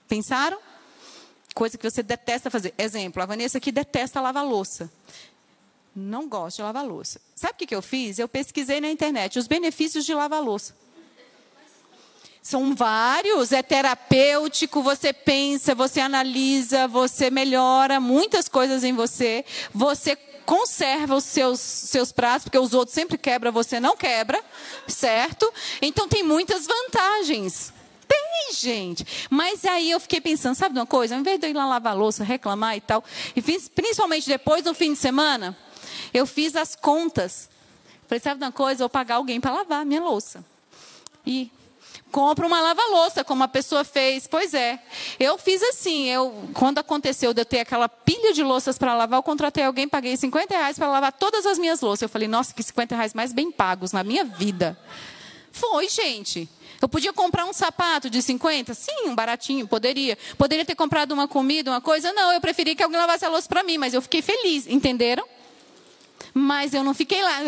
[0.08, 0.58] Pensaram?
[1.52, 2.72] Coisa que você detesta fazer.
[2.78, 4.88] Exemplo, a Vanessa aqui detesta lavar louça
[5.98, 7.20] não gosto de lavar louça.
[7.34, 8.18] Sabe o que, que eu fiz?
[8.18, 10.74] Eu pesquisei na internet os benefícios de lavar louça.
[12.40, 19.44] São vários, é terapêutico, você pensa, você analisa, você melhora muitas coisas em você,
[19.74, 24.42] você conserva os seus, seus pratos, porque os outros sempre quebram, você não quebra,
[24.86, 25.52] certo?
[25.82, 27.70] Então tem muitas vantagens.
[28.08, 29.06] Tem, gente.
[29.28, 31.14] Mas aí eu fiquei pensando, sabe de uma coisa?
[31.14, 33.04] Ao invés de eu ir lá lavar louça, reclamar e tal,
[33.36, 35.54] e principalmente depois no fim de semana,
[36.12, 37.48] eu fiz as contas.
[38.06, 38.80] Falei, sabe uma coisa?
[38.80, 40.44] Vou pagar alguém para lavar minha louça.
[41.26, 41.50] E
[42.10, 44.26] compro uma lava-louça, como a pessoa fez.
[44.26, 44.80] Pois é.
[45.20, 46.08] Eu fiz assim.
[46.08, 49.88] Eu, quando aconteceu de eu ter aquela pilha de louças para lavar, eu contratei alguém,
[49.88, 52.02] paguei 50 reais para lavar todas as minhas louças.
[52.02, 54.78] Eu falei, nossa, que 50 reais mais bem pagos na minha vida.
[55.52, 56.48] Foi, gente.
[56.80, 58.72] Eu podia comprar um sapato de 50?
[58.72, 60.16] Sim, um baratinho, poderia.
[60.36, 62.12] Poderia ter comprado uma comida, uma coisa?
[62.12, 65.26] Não, eu preferi que alguém lavasse a louça para mim, mas eu fiquei feliz, entenderam?
[66.34, 67.38] Mas eu não fiquei lá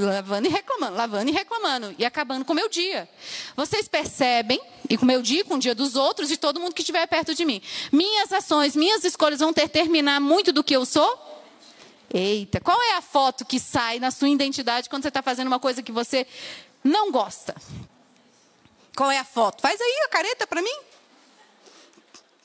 [0.00, 3.08] lavando e reclamando, lavando e reclamando e acabando com o meu dia.
[3.56, 6.74] Vocês percebem, e com o meu dia, com o dia dos outros, de todo mundo
[6.74, 7.62] que estiver perto de mim.
[7.92, 11.26] Minhas ações, minhas escolhas vão determinar muito do que eu sou?
[12.12, 15.60] Eita, qual é a foto que sai na sua identidade quando você está fazendo uma
[15.60, 16.26] coisa que você
[16.82, 17.54] não gosta?
[18.96, 19.60] Qual é a foto?
[19.60, 20.78] Faz aí a careta para mim.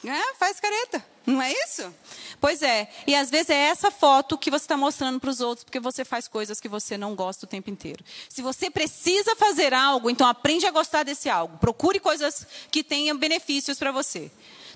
[0.05, 1.93] É, faz careta, não é isso?
[2.39, 5.63] Pois é, e às vezes é essa foto que você está mostrando para os outros,
[5.63, 8.03] porque você faz coisas que você não gosta o tempo inteiro.
[8.27, 11.57] Se você precisa fazer algo, então aprende a gostar desse algo.
[11.57, 14.29] Procure coisas que tenham benefícios para você.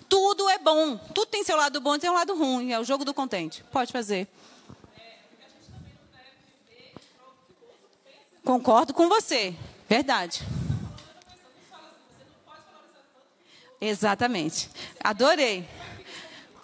[0.07, 2.83] Tudo é bom, tudo tem seu lado bom e tem um lado ruim, é o
[2.85, 3.63] jogo do contente.
[3.65, 4.27] Pode fazer.
[8.45, 9.53] Concordo com você,
[9.89, 10.45] verdade.
[13.81, 14.69] Exatamente.
[15.03, 15.67] Adorei.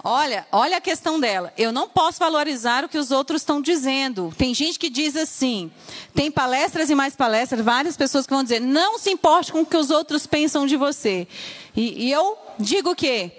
[0.05, 1.53] Olha, olha a questão dela.
[1.57, 4.33] Eu não posso valorizar o que os outros estão dizendo.
[4.37, 5.71] Tem gente que diz assim,
[6.13, 9.65] tem palestras e mais palestras, várias pessoas que vão dizer, não se importe com o
[9.65, 11.25] que os outros pensam de você.
[11.73, 13.31] E, e eu digo que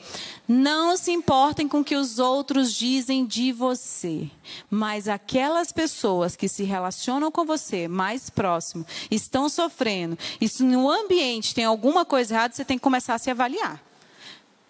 [0.48, 4.30] não se importem com o que os outros dizem de você,
[4.70, 10.90] mas aquelas pessoas que se relacionam com você mais próximo, estão sofrendo, e se no
[10.90, 13.82] ambiente tem alguma coisa errada, você tem que começar a se avaliar.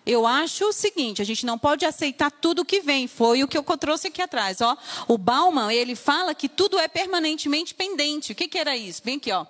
[0.07, 3.07] Eu acho o seguinte, a gente não pode aceitar tudo que vem.
[3.07, 4.77] Foi o que eu trouxe aqui atrás, ó.
[5.09, 8.33] O Bauman, ele fala que tudo é permanentemente pendente.
[8.33, 9.03] O que, que era isso?
[9.03, 9.47] Bem aqui, ó.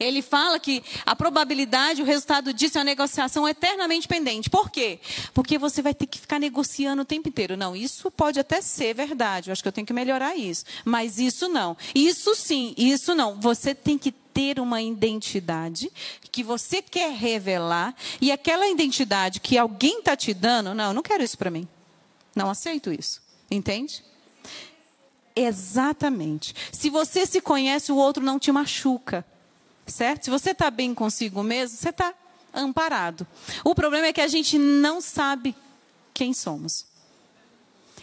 [0.00, 4.48] Ele fala que a probabilidade, o resultado disso é uma negociação eternamente pendente.
[4.48, 4.98] Por quê?
[5.34, 7.56] Porque você vai ter que ficar negociando o tempo inteiro.
[7.56, 9.50] Não, isso pode até ser verdade.
[9.50, 10.64] Eu acho que eu tenho que melhorar isso.
[10.84, 11.76] Mas isso não.
[11.94, 13.38] Isso sim, isso não.
[13.40, 15.90] Você tem que ter uma identidade
[16.30, 21.02] que você quer revelar e aquela identidade que alguém está te dando, não, eu não
[21.02, 21.66] quero isso para mim.
[22.36, 23.20] Não aceito isso.
[23.50, 24.04] Entende?
[25.34, 26.54] Exatamente.
[26.70, 29.26] Se você se conhece, o outro não te machuca.
[29.88, 30.26] Certo?
[30.26, 32.14] Se você está bem consigo mesmo, você está
[32.54, 33.26] amparado.
[33.64, 35.52] O problema é que a gente não sabe
[36.14, 36.86] quem somos.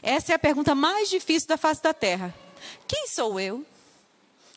[0.03, 2.35] Essa é a pergunta mais difícil da face da terra.
[2.85, 3.65] Quem sou eu?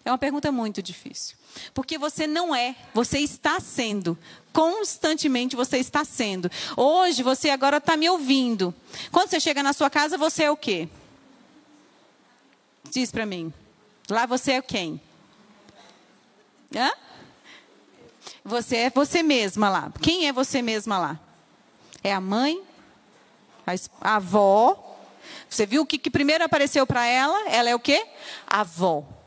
[0.09, 1.37] É uma pergunta muito difícil.
[1.75, 4.17] Porque você não é, você está sendo.
[4.55, 6.51] Constantemente você está sendo.
[6.75, 8.75] Hoje você agora está me ouvindo.
[9.13, 10.89] Quando você chega na sua casa, você é o quê?
[12.91, 13.53] Diz para mim.
[14.09, 14.99] Lá você é quem?
[16.75, 16.91] Hã?
[18.43, 19.93] Você é você mesma lá.
[20.01, 21.21] Quem é você mesma lá?
[22.03, 22.63] É a mãe?
[24.01, 25.03] A avó?
[25.51, 27.51] Você viu o que, que primeiro apareceu para ela?
[27.51, 28.07] Ela é o quê?
[28.47, 29.18] A avó.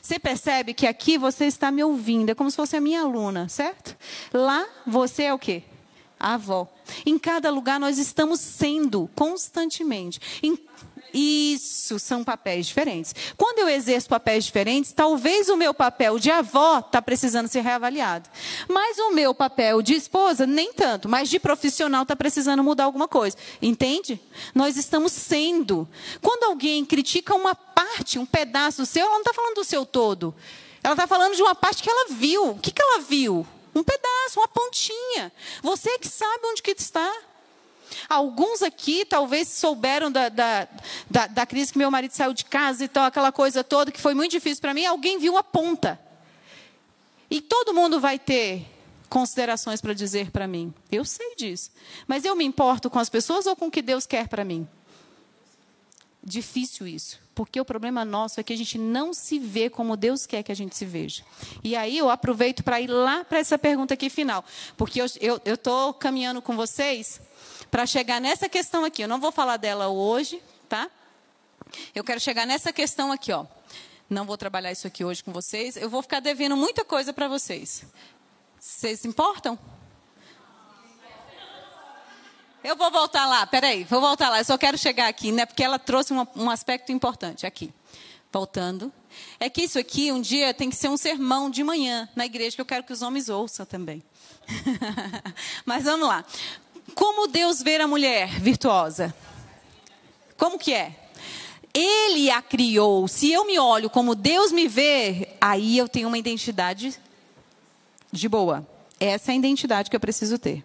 [0.00, 3.48] Você percebe que aqui você está me ouvindo, é como se fosse a minha aluna,
[3.48, 3.96] certo?
[4.32, 5.62] Lá você é o quê?
[6.18, 6.68] A avó.
[7.06, 10.20] Em cada lugar nós estamos sendo constantemente.
[10.42, 10.58] Em
[11.12, 13.14] isso são papéis diferentes.
[13.36, 18.28] Quando eu exerço papéis diferentes, talvez o meu papel de avó está precisando ser reavaliado.
[18.68, 21.08] Mas o meu papel de esposa, nem tanto.
[21.08, 23.36] Mas de profissional está precisando mudar alguma coisa.
[23.60, 24.20] Entende?
[24.54, 25.88] Nós estamos sendo.
[26.20, 30.34] Quando alguém critica uma parte, um pedaço seu, ela não está falando do seu todo.
[30.82, 32.50] Ela está falando de uma parte que ela viu.
[32.50, 33.46] O que, que ela viu?
[33.74, 35.32] Um pedaço, uma pontinha.
[35.62, 37.12] Você que sabe onde que está.
[38.08, 40.68] Alguns aqui talvez souberam da, da,
[41.08, 44.00] da, da crise que meu marido saiu de casa e tal, aquela coisa toda que
[44.00, 44.84] foi muito difícil para mim.
[44.84, 46.00] Alguém viu a ponta.
[47.30, 48.66] E todo mundo vai ter
[49.08, 50.72] considerações para dizer para mim.
[50.90, 51.70] Eu sei disso.
[52.06, 54.66] Mas eu me importo com as pessoas ou com o que Deus quer para mim?
[56.22, 57.18] Difícil isso.
[57.34, 60.52] Porque o problema nosso é que a gente não se vê como Deus quer que
[60.52, 61.24] a gente se veja.
[61.64, 64.44] E aí eu aproveito para ir lá para essa pergunta aqui final.
[64.76, 65.06] Porque eu
[65.54, 67.20] estou caminhando com vocês
[67.70, 69.02] para chegar nessa questão aqui.
[69.02, 70.90] Eu não vou falar dela hoje, tá?
[71.94, 73.46] Eu quero chegar nessa questão aqui, ó.
[74.08, 75.76] Não vou trabalhar isso aqui hoje com vocês.
[75.76, 77.84] Eu vou ficar devendo muita coisa para vocês.
[78.58, 79.58] Vocês se importam?
[82.62, 84.38] Eu vou voltar lá, peraí, vou voltar lá.
[84.38, 85.46] Eu só quero chegar aqui, né?
[85.46, 87.72] Porque ela trouxe um, um aspecto importante aqui.
[88.32, 88.92] Voltando.
[89.38, 92.54] É que isso aqui um dia tem que ser um sermão de manhã na igreja,
[92.54, 94.02] que eu quero que os homens ouçam também.
[95.64, 96.24] Mas vamos lá.
[96.94, 99.14] Como Deus vê a mulher virtuosa?
[100.36, 100.96] Como que é?
[101.72, 103.06] Ele a criou.
[103.06, 106.98] Se eu me olho como Deus me vê, aí eu tenho uma identidade
[108.12, 108.66] de boa.
[108.98, 110.64] Essa é a identidade que eu preciso ter.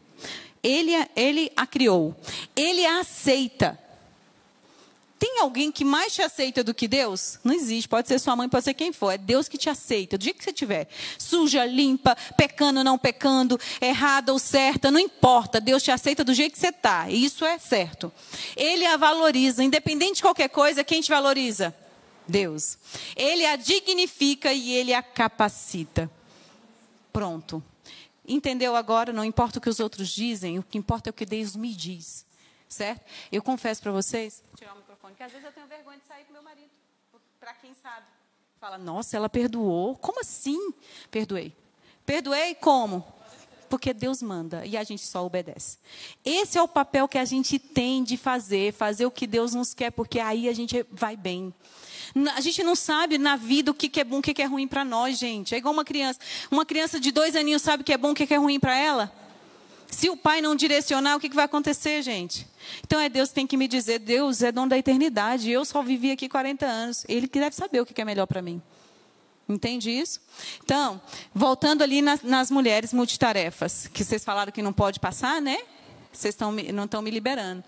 [0.64, 2.16] Ele, ele a criou.
[2.56, 3.80] Ele a aceita.
[5.26, 7.40] Tem alguém que mais te aceita do que Deus?
[7.44, 7.90] Não existe.
[7.90, 9.10] Pode ser sua mãe, pode ser quem for.
[9.10, 10.20] É Deus que te aceita.
[10.20, 10.88] Do jeito que você estiver.
[11.18, 15.60] Suja, limpa, pecando, não pecando, errada ou certa, não importa.
[15.60, 17.10] Deus te aceita do jeito que você está.
[17.10, 18.14] Isso é certo.
[18.56, 19.64] Ele a valoriza.
[19.64, 21.76] Independente de qualquer coisa, quem te valoriza?
[22.28, 22.78] Deus.
[23.16, 26.08] Ele a dignifica e ele a capacita.
[27.12, 27.64] Pronto.
[28.28, 29.12] Entendeu agora?
[29.12, 31.74] Não importa o que os outros dizem, o que importa é o que Deus me
[31.74, 32.28] diz.
[32.70, 33.02] Certo?
[33.32, 36.34] Eu confesso para vocês, o microfone, que às vezes eu tenho vergonha de sair com
[36.34, 36.70] meu marido.
[37.40, 38.06] Para quem sabe.
[38.60, 39.96] Fala, nossa, ela perdoou.
[39.98, 40.74] Como assim?
[41.12, 41.56] Perdoei.
[42.06, 43.06] Perdoei como?
[43.70, 45.78] Porque Deus manda e a gente só obedece.
[46.24, 49.74] Esse é o papel que a gente tem de fazer, fazer o que Deus nos
[49.74, 51.54] quer, porque aí a gente vai bem.
[52.36, 54.86] A gente não sabe na vida o que é bom, o que é ruim para
[54.86, 55.54] nós, gente.
[55.54, 56.20] É igual uma criança.
[56.50, 58.78] Uma criança de dois aninhos sabe o que é bom, o que é ruim para
[58.78, 59.12] ela?
[59.90, 62.48] Se o pai não direcionar, o que vai acontecer, gente?
[62.84, 65.50] Então é Deus que tem que me dizer: Deus é dono da eternidade.
[65.50, 67.06] Eu só vivi aqui 40 anos.
[67.08, 68.62] Ele que deve saber o que é melhor para mim.
[69.48, 70.20] Entende isso?
[70.64, 71.00] Então,
[71.34, 75.60] voltando ali nas, nas mulheres multitarefas, que vocês falaram que não pode passar, né?
[76.12, 77.64] Vocês tão, não estão me liberando.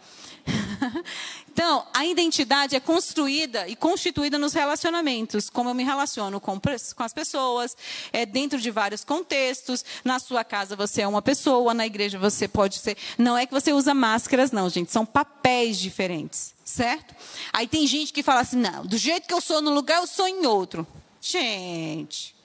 [1.52, 5.50] então, a identidade é construída e constituída nos relacionamentos.
[5.50, 7.76] Como eu me relaciono com, com as pessoas,
[8.14, 9.84] é dentro de vários contextos.
[10.04, 12.98] Na sua casa você é uma pessoa, na igreja você pode ser.
[13.18, 14.92] Não é que você usa máscaras, não, gente.
[14.92, 17.16] São papéis diferentes, certo?
[17.52, 20.08] Aí tem gente que fala assim: não, do jeito que eu sou num lugar, eu
[20.08, 20.86] sou em outro.
[21.20, 22.37] Gente.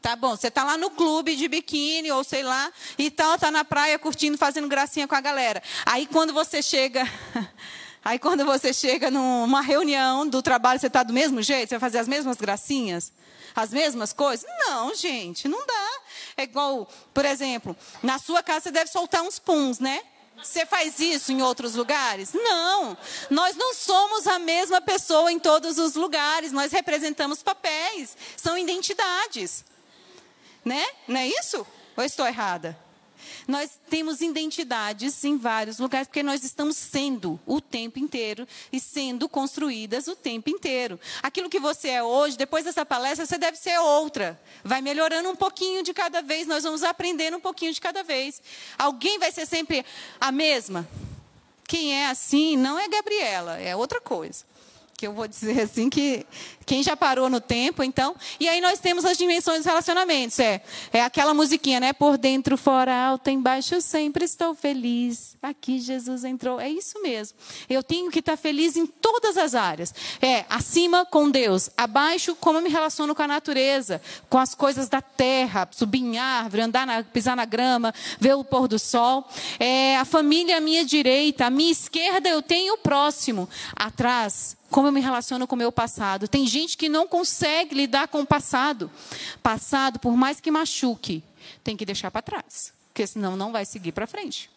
[0.00, 3.50] Tá bom, você tá lá no clube de biquíni ou sei lá e tal, tá
[3.50, 5.62] na praia curtindo, fazendo gracinha com a galera.
[5.84, 7.02] Aí quando você chega,
[8.04, 11.80] aí quando você chega numa reunião do trabalho, você tá do mesmo jeito, você vai
[11.80, 13.12] fazer as mesmas gracinhas,
[13.56, 14.48] as mesmas coisas?
[14.68, 16.00] Não, gente, não dá.
[16.36, 20.00] É igual, por exemplo, na sua casa você deve soltar uns puns, né?
[20.36, 22.32] Você faz isso em outros lugares?
[22.32, 22.96] Não.
[23.28, 26.52] Nós não somos a mesma pessoa em todos os lugares.
[26.52, 29.64] Nós representamos papéis, são identidades.
[30.64, 30.84] Né?
[31.06, 31.66] Não é isso?
[31.96, 32.78] Ou estou errada?
[33.46, 39.28] Nós temos identidades em vários lugares, porque nós estamos sendo o tempo inteiro e sendo
[39.28, 40.98] construídas o tempo inteiro.
[41.22, 44.40] Aquilo que você é hoje, depois dessa palestra, você deve ser outra.
[44.62, 48.40] Vai melhorando um pouquinho de cada vez, nós vamos aprendendo um pouquinho de cada vez.
[48.78, 49.84] Alguém vai ser sempre
[50.20, 50.88] a mesma?
[51.66, 54.44] Quem é assim não é Gabriela, é outra coisa
[54.98, 56.26] que eu vou dizer assim que
[56.68, 58.14] quem já parou no tempo, então.
[58.38, 60.38] E aí nós temos as dimensões dos relacionamentos.
[60.38, 60.60] É,
[60.92, 61.94] é aquela musiquinha, né?
[61.94, 65.34] Por dentro, fora, alto, embaixo, sempre estou feliz.
[65.42, 66.60] Aqui Jesus entrou.
[66.60, 67.38] É isso mesmo.
[67.70, 69.94] Eu tenho que estar feliz em todas as áreas.
[70.20, 74.90] É acima com Deus, abaixo como eu me relaciono com a natureza, com as coisas
[74.90, 79.26] da terra, subir em árvore, andar na, pisar na grama, ver o pôr do sol.
[79.58, 83.48] É a família à minha direita, à minha esquerda eu tenho o próximo.
[83.74, 86.28] Atrás como eu me relaciono com o meu passado.
[86.28, 88.90] Tem gente que não consegue lidar com o passado.
[89.42, 91.22] Passado, por mais que machuque,
[91.62, 94.50] tem que deixar para trás, porque senão não vai seguir para frente.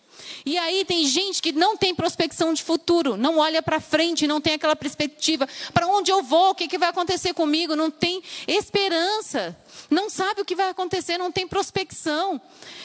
[0.46, 4.42] E aí tem gente que não tem prospecção de futuro, não olha para frente, não
[4.42, 5.48] tem aquela perspectiva.
[5.74, 6.52] Para onde eu vou?
[6.52, 7.76] O que, que vai acontecer comigo?
[7.76, 9.58] Não tem esperança.
[9.90, 12.42] Não sabe o que vai acontecer, não tem prospecção.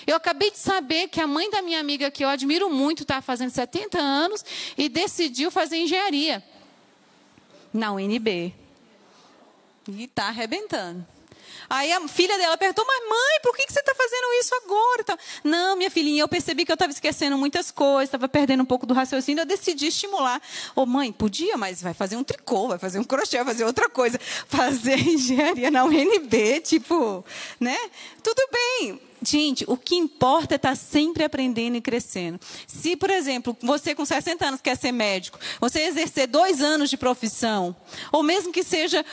[0.07, 3.21] Eu acabei de saber que a mãe da minha amiga, que eu admiro muito, está
[3.21, 4.45] fazendo 70 anos
[4.77, 6.43] e decidiu fazer engenharia
[7.73, 8.55] na UNB.
[9.89, 11.07] E está arrebentando.
[11.69, 15.01] Aí a filha dela perguntou, mas mãe, por que você está fazendo isso agora?
[15.01, 18.67] Então, Não, minha filhinha, eu percebi que eu estava esquecendo muitas coisas, estava perdendo um
[18.67, 20.41] pouco do raciocínio, eu decidi estimular.
[20.75, 23.65] Ô oh, mãe, podia, mas vai fazer um tricô, vai fazer um crochê, vai fazer
[23.65, 24.19] outra coisa.
[24.49, 27.25] Fazer engenharia na UNB, tipo,
[27.59, 27.77] né?
[28.23, 32.39] Tudo bem, Gente, o que importa é estar tá sempre aprendendo e crescendo.
[32.67, 36.97] Se, por exemplo, você com 60 anos quer ser médico, você exercer dois anos de
[36.99, 37.75] profissão,
[38.13, 39.05] ou mesmo que seja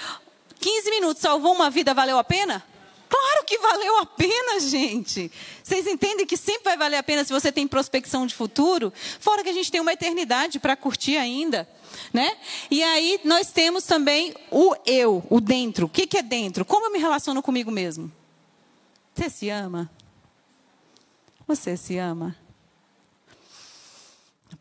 [0.64, 2.64] 15 minutos, salvou uma vida, valeu a pena?
[3.10, 5.30] Claro que valeu a pena, gente.
[5.62, 8.92] Vocês entendem que sempre vai valer a pena se você tem prospecção de futuro?
[9.20, 11.68] Fora que a gente tem uma eternidade para curtir ainda.
[12.14, 12.38] Né?
[12.72, 15.88] E aí nós temos também o eu, o dentro.
[15.88, 16.64] O que, que é dentro?
[16.64, 18.10] Como eu me relaciono comigo mesmo?
[19.14, 19.92] Você se ama?
[21.46, 22.38] Você se ama?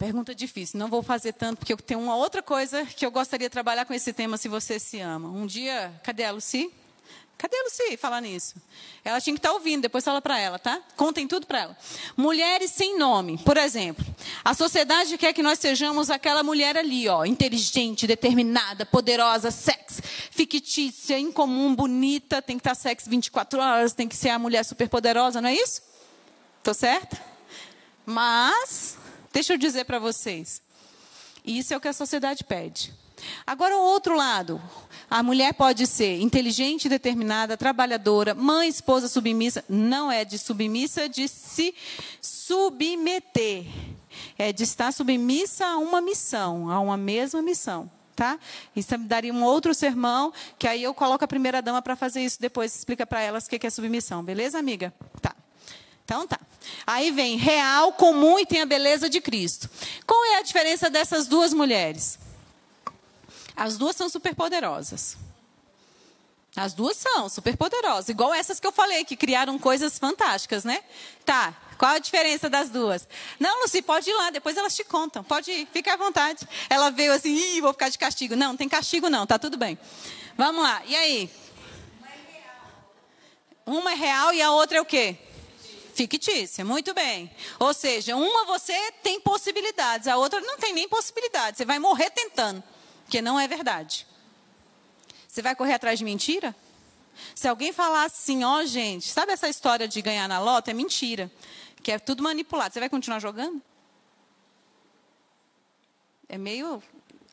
[0.03, 3.49] Pergunta difícil, não vou fazer tanto, porque eu tenho uma outra coisa que eu gostaria
[3.49, 5.29] de trabalhar com esse tema, se você se ama.
[5.29, 6.73] Um dia, cadê a Lucy?
[7.39, 8.57] Cadê a Lucy falar nisso?
[9.05, 10.83] Ela tinha que estar ouvindo, depois fala para ela, tá?
[10.97, 11.79] Contem tudo para ela.
[12.17, 14.05] Mulheres sem nome, por exemplo.
[14.45, 21.17] A sociedade quer que nós sejamos aquela mulher ali, ó, inteligente, determinada, poderosa, sexy, fictícia,
[21.17, 25.41] incomum, bonita, tem que estar sexy 24 horas, tem que ser a mulher super poderosa,
[25.41, 25.81] não é isso?
[26.61, 27.23] Tô certa?
[28.05, 28.97] Mas,
[29.33, 30.61] deixa eu dizer para vocês.
[31.45, 32.93] Isso é o que a sociedade pede.
[33.47, 34.61] Agora, o outro lado.
[35.11, 39.65] A mulher pode ser inteligente, determinada, trabalhadora, mãe, esposa submissa.
[39.69, 41.75] Não é de submissa de se
[42.21, 43.67] submeter.
[44.39, 47.91] É de estar submissa a uma missão, a uma mesma missão.
[48.15, 48.39] Tá?
[48.77, 52.41] Isso daria um outro sermão, que aí eu coloco a primeira dama para fazer isso
[52.41, 54.23] depois, explica para elas o que é submissão.
[54.23, 54.93] Beleza, amiga?
[55.21, 55.35] Tá.
[56.13, 56.39] Então tá.
[56.87, 59.71] Aí vem real, comum e tem a beleza de Cristo.
[60.07, 62.19] Qual é a diferença dessas duas mulheres?
[63.57, 65.17] As duas são superpoderosas.
[66.55, 70.83] As duas são superpoderosas, igual essas que eu falei, que criaram coisas fantásticas, né?
[71.25, 73.09] Tá, qual a diferença das duas?
[73.41, 75.25] Não, Luci, pode ir lá, depois elas te contam.
[75.25, 76.47] Pode ir, fica à vontade.
[76.69, 78.37] Ela veio assim, ih, vou ficar de castigo.
[78.37, 79.79] Não, não tem castigo não, tá tudo bem.
[80.37, 81.31] Vamos lá, e aí?
[83.65, 85.17] Uma é real e a outra é o quê?
[85.95, 87.31] Fictícia, muito bem.
[87.59, 91.59] Ou seja, uma você tem possibilidades, a outra não tem nem possibilidades.
[91.59, 92.63] Você vai morrer tentando
[93.13, 94.07] porque não é verdade.
[95.29, 96.57] Você vai correr atrás de mentira?
[97.35, 100.71] Se alguém falar assim, ó, oh, gente, sabe essa história de ganhar na lota?
[100.71, 101.31] É mentira.
[101.83, 102.73] Que é tudo manipulado.
[102.73, 103.61] Você vai continuar jogando?
[106.27, 106.83] É meio.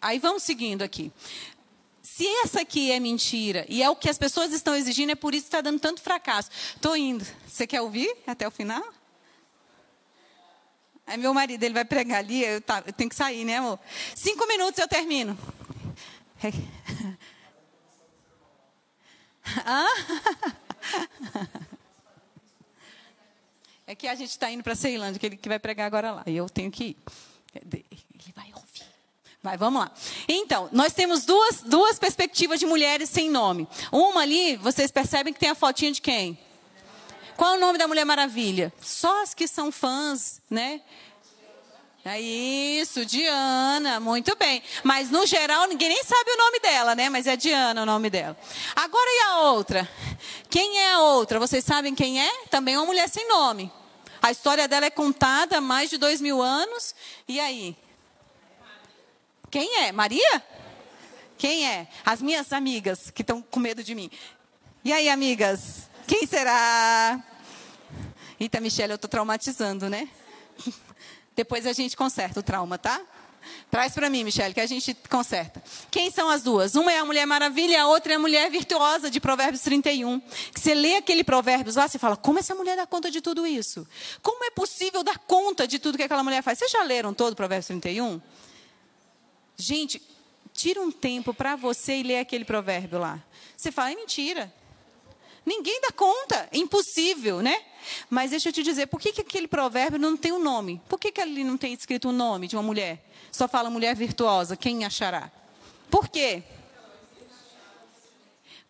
[0.02, 1.14] Aí vamos seguindo aqui.
[2.20, 5.34] Se essa aqui é mentira e é o que as pessoas estão exigindo, é por
[5.34, 6.50] isso que está dando tanto fracasso.
[6.76, 7.26] Estou indo.
[7.48, 8.84] Você quer ouvir até o final?
[11.08, 13.80] Aí meu marido, ele vai pregar ali, eu, tá, eu tenho que sair, né, amor?
[14.18, 15.38] Cinco minutos eu termino.
[23.88, 26.24] É que a gente está indo para Ceilândia, que ele que vai pregar agora lá.
[26.28, 26.98] E eu tenho que ir.
[27.56, 27.84] Ele
[28.36, 28.69] vai ouvir.
[29.42, 29.92] Vai, vamos lá.
[30.28, 33.68] Então, nós temos duas, duas perspectivas de mulheres sem nome.
[33.92, 36.38] Uma ali, vocês percebem que tem a fotinha de quem?
[37.38, 38.74] Qual é o nome da Mulher Maravilha?
[38.82, 40.82] Só as que são fãs, né?
[42.04, 44.62] É isso, Diana, muito bem.
[44.84, 47.10] Mas no geral ninguém nem sabe o nome dela, né?
[47.10, 48.38] Mas é Diana o nome dela.
[48.76, 49.90] Agora e a outra?
[50.50, 51.40] Quem é a outra?
[51.40, 52.30] Vocês sabem quem é?
[52.50, 53.72] Também uma mulher sem nome.
[54.22, 56.94] A história dela é contada há mais de dois mil anos.
[57.26, 57.78] E aí?
[59.50, 59.92] Quem é?
[59.92, 60.44] Maria?
[61.38, 61.88] Quem é?
[62.06, 64.12] As minhas amigas que estão com medo de mim.
[64.84, 65.90] E aí, amigas?
[66.08, 67.24] Quem será?
[68.40, 70.08] Eita, Michelle, eu estou traumatizando, né?
[71.36, 73.02] Depois a gente conserta o trauma, tá?
[73.72, 75.64] Traz para mim, Michelle, que a gente conserta.
[75.90, 76.76] Quem são as duas?
[76.76, 80.20] Uma é a Mulher Maravilha, a outra é a Mulher Virtuosa, de Provérbios 31.
[80.54, 83.48] Que você lê aquele Provérbios lá, você fala, como essa mulher dá conta de tudo
[83.48, 83.88] isso?
[84.22, 86.60] Como é possível dar conta de tudo que aquela mulher faz?
[86.60, 88.22] Vocês já leram todo o Provérbios 31?
[89.62, 90.02] Gente,
[90.54, 93.22] tira um tempo para você e ler aquele provérbio lá.
[93.58, 94.54] Você fala, é mentira.
[95.46, 97.62] Ninguém dá conta, é impossível, né?
[98.10, 100.82] Mas deixa eu te dizer, por que, que aquele provérbio não tem um nome?
[100.88, 103.06] Por que, que ali não tem escrito o um nome de uma mulher?
[103.34, 105.30] Só fala mulher virtuosa, quem achará?
[105.92, 106.42] Por quê?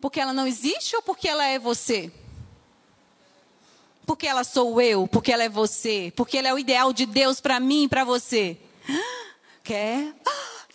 [0.00, 2.10] Porque ela não existe ou porque ela é você?
[4.04, 7.40] Porque ela sou eu, porque ela é você, porque ela é o ideal de Deus
[7.40, 8.58] para mim e para você.
[9.62, 10.16] Quer?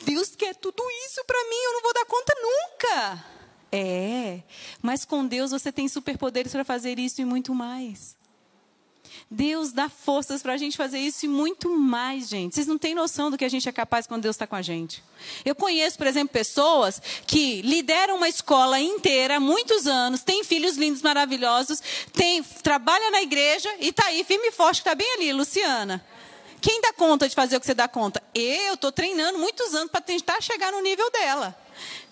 [0.06, 3.26] Deus quer tudo isso para mim, eu não vou dar conta nunca.
[3.72, 4.41] É,
[4.82, 8.16] mas com Deus você tem superpoderes para fazer isso e muito mais.
[9.30, 12.53] Deus dá forças para a gente fazer isso e muito mais, gente.
[12.53, 14.62] Vocês não têm noção do que a gente é capaz quando Deus está com a
[14.62, 15.03] gente.
[15.43, 20.78] Eu conheço, por exemplo, pessoas que lideram uma escola inteira há muitos anos, têm filhos
[20.78, 21.82] lindos, maravilhosos,
[22.14, 26.06] tem, trabalha na igreja e está aí, firme e forte, está bem ali, Luciana.
[26.66, 28.24] Quem dá conta de fazer o que você dá conta?
[28.34, 31.55] Eu estou treinando muitos anos para tentar chegar no nível dela.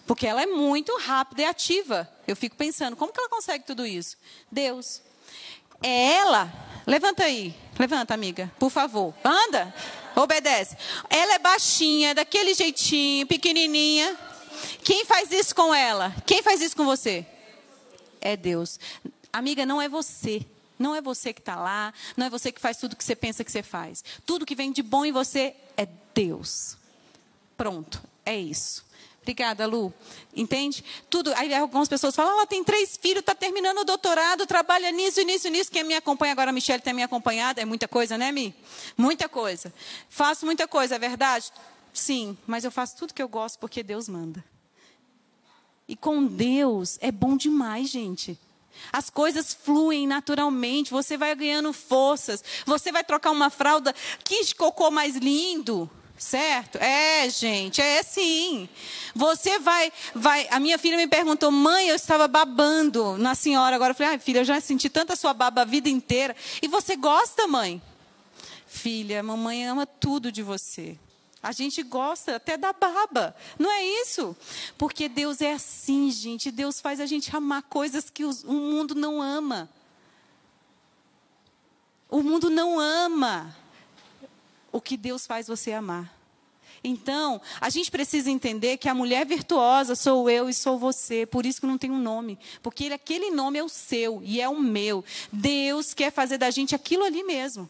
[0.06, 2.08] Porque ela é muito rápida e ativa.
[2.28, 4.16] Eu fico pensando, como que ela consegue tudo isso?
[4.52, 5.02] Deus.
[5.82, 6.54] É ela.
[6.86, 7.56] Levanta aí.
[7.80, 9.12] Levanta, amiga, por favor.
[9.26, 9.74] Anda.
[10.16, 10.78] Obedece.
[11.10, 14.16] Ela é baixinha, daquele jeitinho, pequenininha.
[14.84, 16.14] Quem faz isso com ela?
[16.28, 17.26] Quem faz isso com você?
[18.22, 18.80] É Deus.
[19.32, 20.46] Amiga, não é você.
[20.84, 23.42] Não é você que está lá, não é você que faz tudo que você pensa
[23.42, 24.04] que você faz.
[24.26, 26.76] Tudo que vem de bom em você é Deus.
[27.56, 28.84] Pronto, é isso.
[29.22, 29.94] Obrigada, Lu.
[30.36, 30.84] Entende?
[31.10, 31.34] Tudo.
[31.36, 35.48] Aí algumas pessoas falam, ela tem três filhos, está terminando o doutorado, trabalha nisso, nisso,
[35.48, 35.72] nisso.
[35.72, 37.62] Quem me acompanha agora, a Michelle tem me acompanhado.
[37.62, 38.54] É muita coisa, né, Mi?
[38.98, 39.74] Muita coisa.
[40.10, 41.50] Faço muita coisa, é verdade?
[41.94, 44.44] Sim, mas eu faço tudo que eu gosto porque Deus manda.
[45.88, 48.38] E com Deus é bom demais, gente.
[48.92, 53.94] As coisas fluem naturalmente, você vai ganhando forças, você vai trocar uma fralda,
[54.24, 55.90] que cocô mais lindo.
[56.16, 56.78] Certo?
[56.78, 58.70] É, gente, é sim.
[59.16, 60.48] Você vai, vai.
[60.52, 63.76] A minha filha me perguntou, mãe, eu estava babando na senhora.
[63.76, 66.36] Agora eu falei, ah, filha, eu já senti tanta sua baba a vida inteira.
[66.62, 67.82] E você gosta, mãe?
[68.66, 70.98] Filha, mamãe ama tudo de você.
[71.44, 73.36] A gente gosta até da baba.
[73.60, 74.34] Não é isso?
[74.78, 76.50] Porque Deus é assim, gente.
[76.50, 79.70] Deus faz a gente amar coisas que o mundo não ama.
[82.10, 83.54] O mundo não ama
[84.72, 86.18] o que Deus faz você amar.
[86.82, 91.46] Então, a gente precisa entender que a mulher virtuosa sou eu e sou você, por
[91.46, 94.60] isso que não tem um nome, porque aquele nome é o seu e é o
[94.60, 95.04] meu.
[95.32, 97.70] Deus quer fazer da gente aquilo ali mesmo.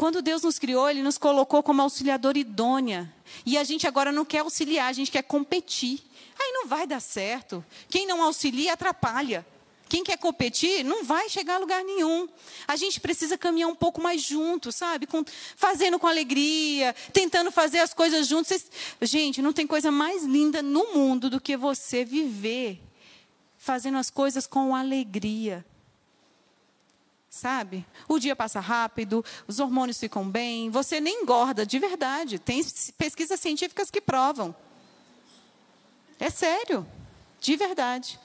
[0.00, 3.12] Quando Deus nos criou, Ele nos colocou como auxiliadora idônea.
[3.44, 6.00] E a gente agora não quer auxiliar, a gente quer competir.
[6.40, 7.62] Aí não vai dar certo.
[7.86, 9.44] Quem não auxilia, atrapalha.
[9.90, 12.26] Quem quer competir não vai chegar a lugar nenhum.
[12.66, 15.06] A gente precisa caminhar um pouco mais junto, sabe?
[15.06, 15.22] Com,
[15.54, 18.70] fazendo com alegria, tentando fazer as coisas juntos.
[19.02, 22.80] Gente, não tem coisa mais linda no mundo do que você viver
[23.58, 25.62] fazendo as coisas com alegria
[27.30, 27.86] sabe?
[28.08, 32.40] O dia passa rápido, os hormônios ficam bem, você nem engorda, de verdade.
[32.40, 32.60] Tem
[32.98, 34.54] pesquisas científicas que provam.
[36.18, 36.84] É sério,
[37.40, 38.18] de verdade.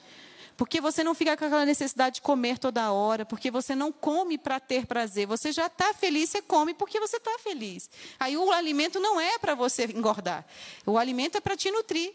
[0.56, 4.36] Porque você não fica com aquela necessidade de comer toda hora, porque você não come
[4.38, 5.26] para ter prazer.
[5.26, 7.88] Você já está feliz, você come porque você está feliz.
[8.18, 10.44] Aí o alimento não é para você engordar.
[10.84, 12.12] O alimento é para te nutrir.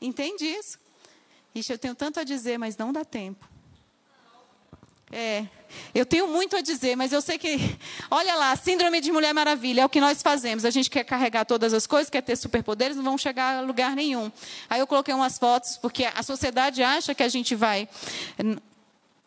[0.00, 0.78] Entende isso?
[1.54, 3.51] Ixi, eu tenho tanto a dizer, mas não dá tempo.
[5.12, 5.44] É,
[5.94, 7.58] eu tenho muito a dizer, mas eu sei que,
[8.10, 10.64] olha lá, síndrome de Mulher Maravilha, é o que nós fazemos.
[10.64, 13.94] A gente quer carregar todas as coisas, quer ter superpoderes, não vão chegar a lugar
[13.94, 14.32] nenhum.
[14.70, 17.86] Aí eu coloquei umas fotos, porque a sociedade acha que a gente vai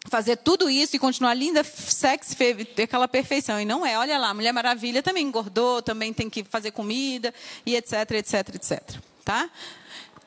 [0.08, 2.36] fazer tudo isso e continuar linda, sexy,
[2.76, 3.60] ter aquela perfeição.
[3.60, 3.98] E não é.
[3.98, 7.34] Olha lá, Mulher Maravilha também engordou, também tem que fazer comida,
[7.66, 8.82] e etc, etc, etc.
[9.24, 9.50] Tá?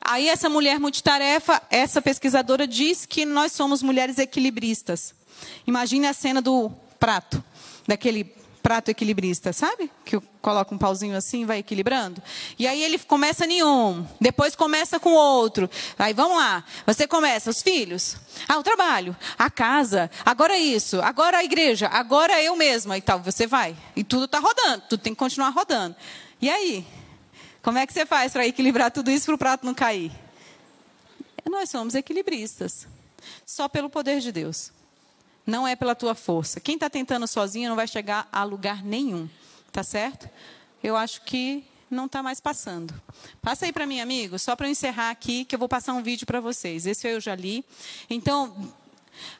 [0.00, 5.17] Aí essa mulher multitarefa, essa pesquisadora diz que nós somos mulheres equilibristas.
[5.66, 7.43] Imagine a cena do prato,
[7.86, 8.24] daquele
[8.68, 9.91] prato equilibrista, sabe?
[10.05, 12.22] Que coloca um pauzinho assim vai equilibrando.
[12.59, 15.70] E aí ele começa em um, depois começa com outro.
[15.99, 16.62] Aí vamos lá.
[16.86, 18.16] Você começa, os filhos,
[18.47, 23.20] ah, o trabalho, a casa, agora isso, agora a igreja, agora eu mesma e tal.
[23.22, 23.76] Você vai.
[23.97, 25.97] E tudo está rodando, tudo tem que continuar rodando.
[26.41, 26.86] E aí?
[27.62, 30.12] Como é que você faz para equilibrar tudo isso para o prato não cair?
[31.51, 32.86] Nós somos equilibristas.
[33.47, 34.72] Só pelo poder de Deus.
[35.49, 36.61] Não é pela tua força.
[36.61, 39.26] Quem está tentando sozinho não vai chegar a lugar nenhum.
[39.72, 40.28] Tá certo?
[40.84, 42.92] Eu acho que não está mais passando.
[43.40, 46.03] Passa aí para mim, amigo, só para eu encerrar aqui, que eu vou passar um
[46.03, 46.84] vídeo para vocês.
[46.84, 47.64] Esse eu já li.
[48.11, 48.70] Então,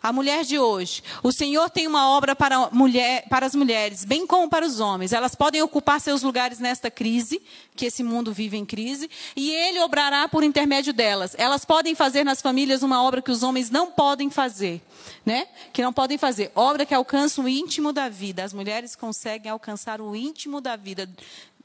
[0.03, 1.03] a mulher de hoje.
[1.23, 5.13] O Senhor tem uma obra para, mulher, para as mulheres, bem como para os homens.
[5.13, 7.43] Elas podem ocupar seus lugares nesta crise,
[7.75, 11.35] que esse mundo vive em crise, e Ele obrará por intermédio delas.
[11.39, 14.81] Elas podem fazer nas famílias uma obra que os homens não podem fazer,
[15.25, 15.47] né?
[15.73, 16.51] Que não podem fazer.
[16.55, 18.45] Obra que alcança o íntimo da vida.
[18.45, 21.09] As mulheres conseguem alcançar o íntimo da vida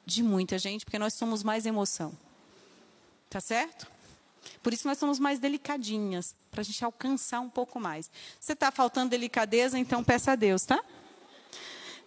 [0.05, 2.13] de muita gente, porque nós somos mais emoção.
[3.29, 3.92] Tá certo?
[4.61, 8.09] Por isso nós somos mais delicadinhas, para a gente alcançar um pouco mais.
[8.39, 10.79] Se está faltando delicadeza, então peça a Deus, tá?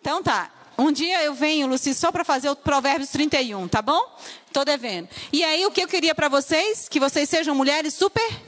[0.00, 0.50] Então tá.
[0.78, 4.18] Um dia eu venho, Luci, só para fazer o Provérbios 31, tá bom?
[4.46, 5.08] Estou devendo.
[5.32, 6.88] E aí o que eu queria para vocês?
[6.88, 8.42] Que vocês sejam mulheres super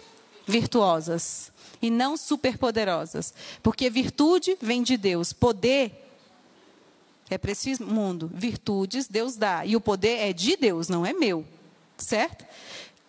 [0.47, 3.33] virtuosas e não super poderosas.
[3.63, 6.05] Porque virtude vem de Deus, poder
[7.31, 8.31] é para esse mundo.
[8.33, 9.65] Virtudes Deus dá.
[9.65, 11.45] E o poder é de Deus, não é meu.
[11.97, 12.47] Certo?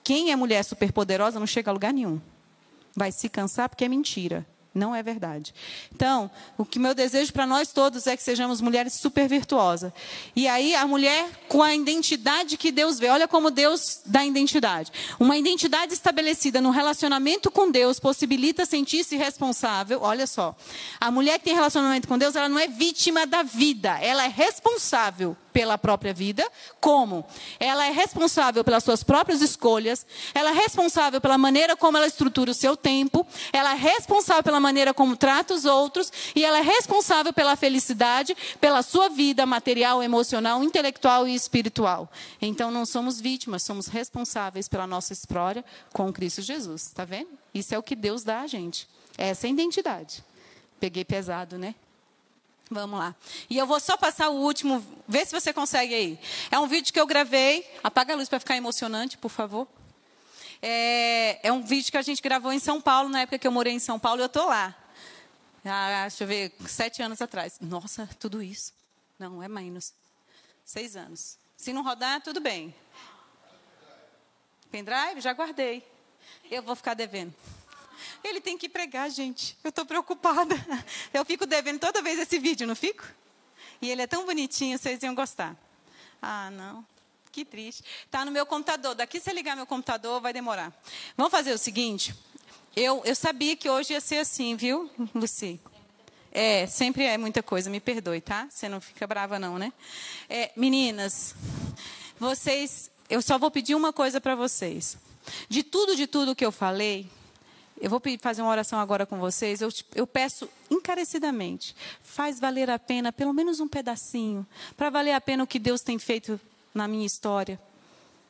[0.10, 2.20] Quem é mulher superpoderosa não chega a lugar nenhum.
[2.96, 4.44] Vai se cansar porque é mentira.
[4.74, 5.54] Não é verdade.
[5.94, 9.94] Então, o que meu desejo para nós todos é que sejamos mulheres super virtuosas.
[10.36, 13.10] E aí, a mulher com a identidade que Deus vê.
[13.10, 14.92] Olha como Deus dá identidade.
[15.20, 20.00] Uma identidade estabelecida no relacionamento com Deus possibilita sentir-se responsável.
[20.02, 20.56] Olha só.
[21.00, 24.00] A mulher que tem relacionamento com Deus, ela não é vítima da vida.
[24.02, 26.50] Ela é responsável pela própria vida,
[26.80, 27.26] como
[27.60, 32.52] ela é responsável pelas suas próprias escolhas, ela é responsável pela maneira como ela estrutura
[32.52, 36.62] o seu tempo, ela é responsável pela maneira como trata os outros e ela é
[36.62, 42.10] responsável pela felicidade, pela sua vida material, emocional, intelectual e espiritual.
[42.42, 47.32] Então não somos vítimas, somos responsáveis pela nossa história com Cristo Jesus, está vendo?
[47.54, 48.88] Isso é o que Deus dá a gente.
[49.18, 50.24] Essa é a identidade.
[50.80, 51.76] Peguei pesado, né?
[52.70, 53.16] Vamos lá.
[53.50, 56.20] E eu vou só passar o último, vê se você consegue aí.
[56.52, 57.68] É um vídeo que eu gravei.
[57.84, 59.68] Apaga a luz para ficar emocionante, por favor.
[60.62, 63.52] É, é, um vídeo que a gente gravou em São Paulo, na época que eu
[63.52, 64.76] morei em São Paulo, eu estou lá.
[65.66, 67.58] Ah, deixa eu ver, sete anos atrás.
[67.60, 68.74] Nossa, tudo isso.
[69.18, 69.94] Não, é menos.
[70.64, 71.38] Seis anos.
[71.58, 72.74] Se não rodar, tudo bem.
[74.70, 75.20] Pendrive?
[75.20, 75.84] Já guardei.
[76.52, 77.34] Eu vou ficar devendo.
[78.24, 79.58] Ele tem que pregar, gente.
[79.64, 80.56] Eu estou preocupada.
[81.14, 83.04] Eu fico devendo toda vez esse vídeo, não fico?
[83.82, 85.56] E ele é tão bonitinho, vocês iam gostar.
[86.22, 86.86] Ah, não.
[87.32, 87.84] Que triste.
[88.06, 88.94] Está no meu computador.
[88.94, 90.74] Daqui se ligar meu computador, vai demorar.
[91.16, 92.14] Vamos fazer o seguinte.
[92.76, 95.60] Eu, eu sabia que hoje ia ser assim, viu, Luci?
[96.32, 98.48] É, sempre é muita coisa, me perdoe, tá?
[98.50, 99.74] Você não fica brava, não, né?
[100.30, 101.34] É, meninas,
[102.20, 104.98] vocês, eu só vou pedir uma coisa para vocês.
[105.48, 107.10] De tudo, de tudo que eu falei,
[107.82, 109.62] eu vou fazer uma oração agora com vocês.
[109.62, 115.22] Eu, eu peço encarecidamente, faz valer a pena pelo menos um pedacinho, para valer a
[115.22, 116.40] pena o que Deus tem feito
[116.74, 117.60] na minha história,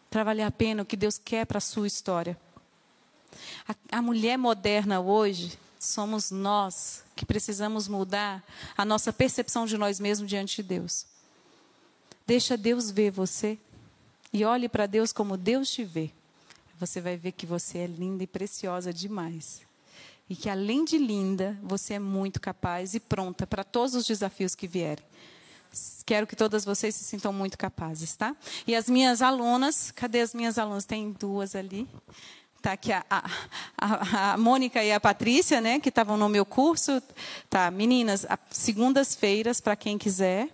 [0.09, 2.37] para valer a pena o que Deus quer para a sua história.
[3.67, 8.43] A, a mulher moderna hoje somos nós que precisamos mudar
[8.77, 11.05] a nossa percepção de nós mesmos diante de Deus.
[12.25, 13.57] Deixa Deus ver você
[14.31, 16.11] e olhe para Deus como Deus te vê.
[16.79, 19.61] Você vai ver que você é linda e preciosa demais.
[20.29, 24.55] E que além de linda, você é muito capaz e pronta para todos os desafios
[24.55, 25.03] que vierem.
[26.05, 28.33] Quero que todas vocês se sintam muito capazes, tá?
[28.65, 30.85] E as minhas alunas, cadê as minhas alunas?
[30.85, 31.87] Tem duas ali.
[32.61, 37.03] Tá aqui a, a, a, Mônica e a Patrícia, né, que estavam no meu curso.
[37.49, 40.47] Tá, meninas, segundas-feiras, para quem quiser,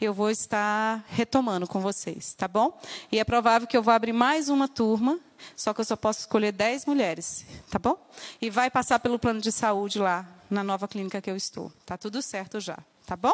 [0.00, 2.78] eu vou estar retomando com vocês, tá bom?
[3.12, 5.18] E é provável que eu vá abrir mais uma turma,
[5.56, 7.96] só que eu só posso escolher 10 mulheres, tá bom?
[8.40, 11.72] E vai passar pelo plano de saúde lá, na nova clínica que eu estou.
[11.84, 12.78] Tá tudo certo já.
[13.08, 13.32] Tá bom?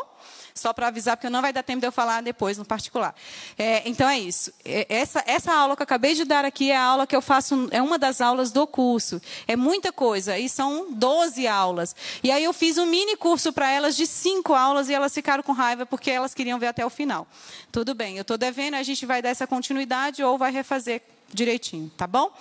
[0.54, 3.12] Só para avisar, porque não vai dar tempo de eu falar depois no particular.
[3.58, 4.52] É, então é isso.
[4.64, 7.20] É, essa, essa aula que eu acabei de dar aqui é a aula que eu
[7.20, 9.20] faço, é uma das aulas do curso.
[9.48, 11.96] É muita coisa, e são 12 aulas.
[12.22, 15.42] E aí eu fiz um mini curso para elas de cinco aulas e elas ficaram
[15.42, 17.26] com raiva porque elas queriam ver até o final.
[17.72, 21.02] Tudo bem, eu estou devendo, a gente vai dar essa continuidade ou vai refazer
[21.34, 22.32] direitinho, tá bom?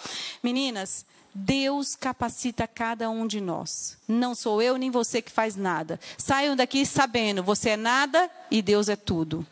[0.41, 3.97] Meninas, Deus capacita cada um de nós.
[4.07, 5.99] Não sou eu nem você que faz nada.
[6.17, 9.45] Saiam daqui sabendo, você é nada e Deus é tudo.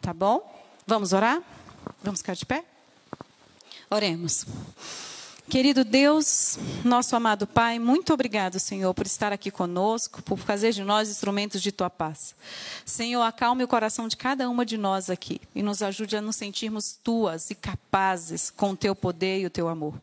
[0.00, 0.40] Tá bom?
[0.86, 1.40] Vamos orar?
[2.02, 2.64] Vamos ficar de pé?
[3.90, 4.46] Oremos.
[5.48, 10.82] Querido Deus, nosso amado Pai, muito obrigado, Senhor, por estar aqui conosco, por fazer de
[10.82, 12.34] nós instrumentos de tua paz.
[12.86, 16.36] Senhor, acalme o coração de cada uma de nós aqui e nos ajude a nos
[16.36, 19.94] sentirmos tuas e capazes com o teu poder e o teu amor.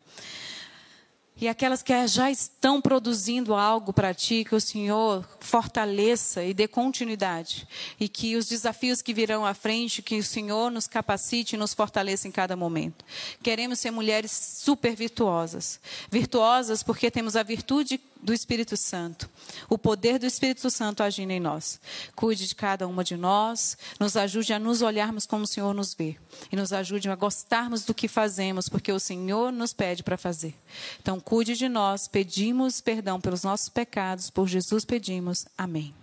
[1.40, 6.68] E aquelas que já estão produzindo algo para ti, que o Senhor fortaleça e dê
[6.68, 7.66] continuidade.
[7.98, 11.72] E que os desafios que virão à frente, que o Senhor nos capacite e nos
[11.72, 13.04] fortaleça em cada momento.
[13.42, 15.80] Queremos ser mulheres super virtuosas.
[16.10, 19.28] Virtuosas porque temos a virtude do Espírito Santo,
[19.68, 21.80] o poder do Espírito Santo agindo em nós.
[22.14, 25.94] Cuide de cada uma de nós, nos ajude a nos olharmos como o Senhor nos
[25.94, 26.16] vê
[26.52, 30.54] e nos ajude a gostarmos do que fazemos, porque o Senhor nos pede para fazer.
[31.00, 35.46] Então, cuide de nós, pedimos perdão pelos nossos pecados, por Jesus pedimos.
[35.56, 35.94] Amém.